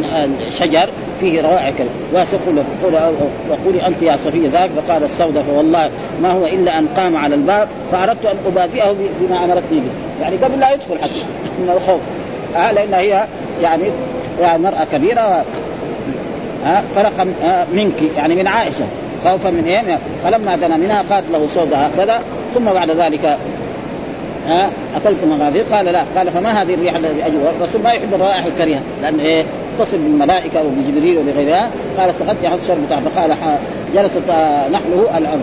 [0.49, 1.73] شجر فيه روائع
[2.13, 3.13] وسيقول له
[3.49, 5.89] وقولي أنت يا صفية ذاك؟ فقال السوداء فوالله
[6.21, 10.21] ما هو إلا أن قام على الباب فأردت أن أبادئه بما أمرتني به.
[10.21, 11.23] يعني قبل لا يدخل حتى
[11.59, 12.01] من الخوف
[12.55, 13.25] آه لأن هي
[13.61, 13.83] يعني
[14.41, 15.43] يعني مرأة كبيرة
[16.65, 18.85] آه فرق آه منك يعني من عائشة.
[19.25, 22.21] خوفا من إيه؟ فلما دنا منها قالت له سودة هكذا
[22.53, 23.37] ثم بعد ذلك
[24.47, 28.45] ها أكلت مغادير قال لا قال فما هذه الريح التي اجوا الرسول ما يحب الروائح
[28.45, 29.43] الكريهة لأن إيه؟
[29.79, 31.69] تصل بالملائكة وبجبريل وبغيرها.
[31.99, 33.35] قال سقطت حص الشرب بتاعه فقال
[33.93, 34.17] جلست
[34.71, 35.41] نحله الأرض.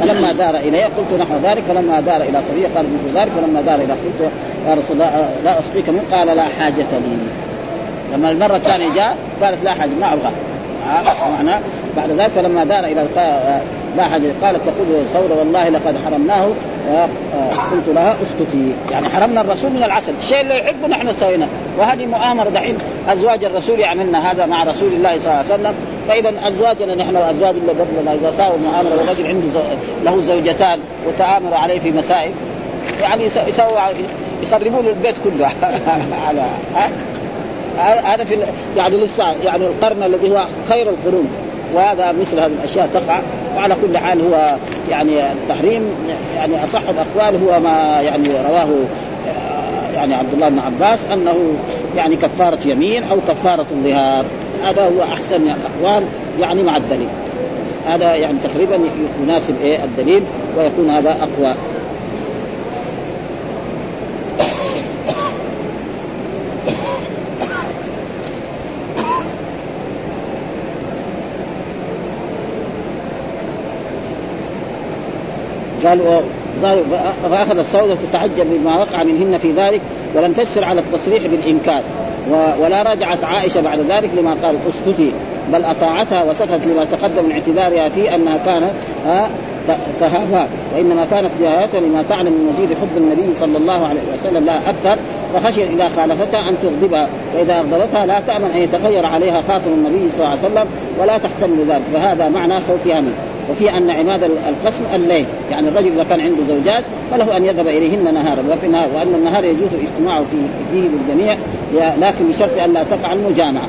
[0.00, 1.62] فلما دار إلي قلت نحو ذلك.
[1.62, 3.32] فلما دار إلى صبيه قال مثل ذلك.
[3.36, 4.30] فلما دار إلى قلت
[4.68, 7.16] يا رسول الله لا اسقيك من؟ قال لا حاجة لي.
[8.14, 10.30] لما المرة الثانية جاء قالت لا حاجة ما أبغى.
[11.36, 11.60] معناه
[11.96, 13.06] بعد ذلك فلما دار إلى
[13.96, 16.48] لا حاجة قالت تقول سوره والله لقد حرمناه
[17.72, 18.72] قلت لها اسكتي.
[18.90, 20.12] يعني حرمنا الرسول من العسل.
[20.22, 22.78] الشيء اللي يحبه نحن سويناه وهذه مؤامرة دحين
[23.08, 25.74] أزواج الرسول يعملنا هذا مع رسول الله صلى الله عليه وسلم.
[26.08, 29.46] فإذا أزواجنا نحن وأزواج اللي قبلنا إذا ساووا مؤامرة والرجل عنده
[30.04, 30.78] له زوجتان
[31.08, 32.32] وتامروا عليه في مسائل
[33.00, 33.78] يعني يسووا
[34.82, 35.50] له البيت كله.
[36.28, 36.42] على
[37.78, 38.36] هذا في
[38.76, 41.28] يعني لسه يعني القرن الذي هو خير القرون.
[41.74, 43.20] وهذا مثل هذه الأشياء تقع.
[43.56, 44.56] وعلى كل حال هو
[44.90, 45.82] يعني التحريم
[46.36, 48.68] يعني أصح الأقوال هو ما يعني رواه
[49.94, 51.34] يعني عبد الله بن عباس أنه
[51.96, 54.24] يعني كفارة يمين أو كفارة ظهار
[54.64, 56.04] هذا هو أحسن الأقوال
[56.40, 57.08] يعني مع الدليل.
[57.88, 58.78] هذا يعني تقريبا
[59.22, 60.22] يناسب إيه الدليل
[60.58, 61.54] ويكون هذا أقوى.
[75.86, 76.00] قال
[77.30, 79.80] فاخذت سوده تتعجب بما وقع منهن في ذلك
[80.14, 81.82] ولم تسر على التصريح بالإنكار.
[82.60, 85.12] ولا رجعت عائشة بعد ذلك لما قال اسكتي
[85.52, 88.72] بل أطاعتها وسكت لما تقدم من اعتذارها في أنها كانت
[90.00, 94.60] تهابها وإنما كانت جايتها لما تعلم من مزيد حب النبي صلى الله عليه وسلم لها
[94.70, 94.98] أكثر
[95.34, 100.18] فخشيت إذا خالفتها أن تغضبها وإذا أغضبتها لا تأمن أن يتغير عليها خاتم النبي صلى
[100.18, 100.66] الله عليه وسلم
[101.00, 101.82] ولا تحتمل ذلك.
[101.92, 103.14] فهذا معنى خوفها منه.
[103.50, 108.14] وفي أن عماد القسم الليل يعني الرجل إذا كان عنده زوجات فله أن يذهب إليهن
[108.14, 110.22] نهارا وفي النهار وأن النهار يجوز الاجتماع
[110.72, 111.36] فيه بالجميع
[111.98, 113.66] لكن بشرط أن لا تقع المجامعة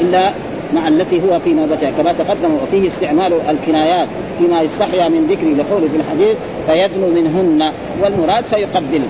[0.00, 0.30] إلا
[0.74, 1.90] مع التي هو في نوبتها.
[1.90, 4.08] كما تقدم وفيه استعمال الكنايات
[4.38, 7.72] فيما يستحيا من ذكر لقول في الحديث فيدنو منهن
[8.02, 9.02] والمراد فيقبل.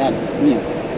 [0.00, 0.14] يعني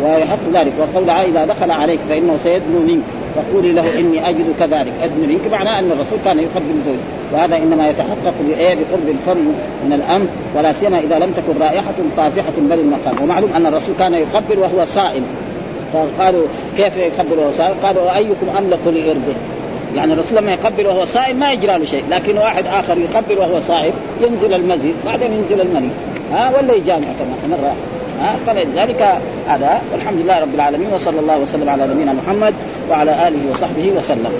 [0.04, 0.72] ويحق ذلك.
[0.78, 3.02] وقول إذا دخل عليك فإنه سيدنو منك.
[3.38, 4.92] فقولي له إني أجد كذلك.
[5.28, 6.98] منك معناه أن الرسول كان يقبل زوجه
[7.32, 9.44] وهذا إنما يتحقق بقرب الفم
[9.86, 13.22] من الأنف ولا سيما إذا لم تكن رائحة طافحة بل المقام.
[13.22, 15.22] ومعلوم أن الرسول كان يقبل وهو صائم.
[15.92, 19.34] فقالوا كيف يقبل وهو صائم؟ قالوا وايكم أملك لارضه
[19.96, 23.60] يعني الرسول لما يقبل وهو صائم ما يجرى له شيء لكن واحد آخر يقبل وهو
[23.68, 25.90] صائم ينزل المزيد بعدين ينزل المني.
[26.32, 27.97] ها ولا يجامع كمان مره ها
[28.46, 32.54] فلذلك هذا والحمد لله رب العالمين وصلى الله وسلم على نبينا محمد
[32.90, 34.32] وعلى آله وصحبه وسلم.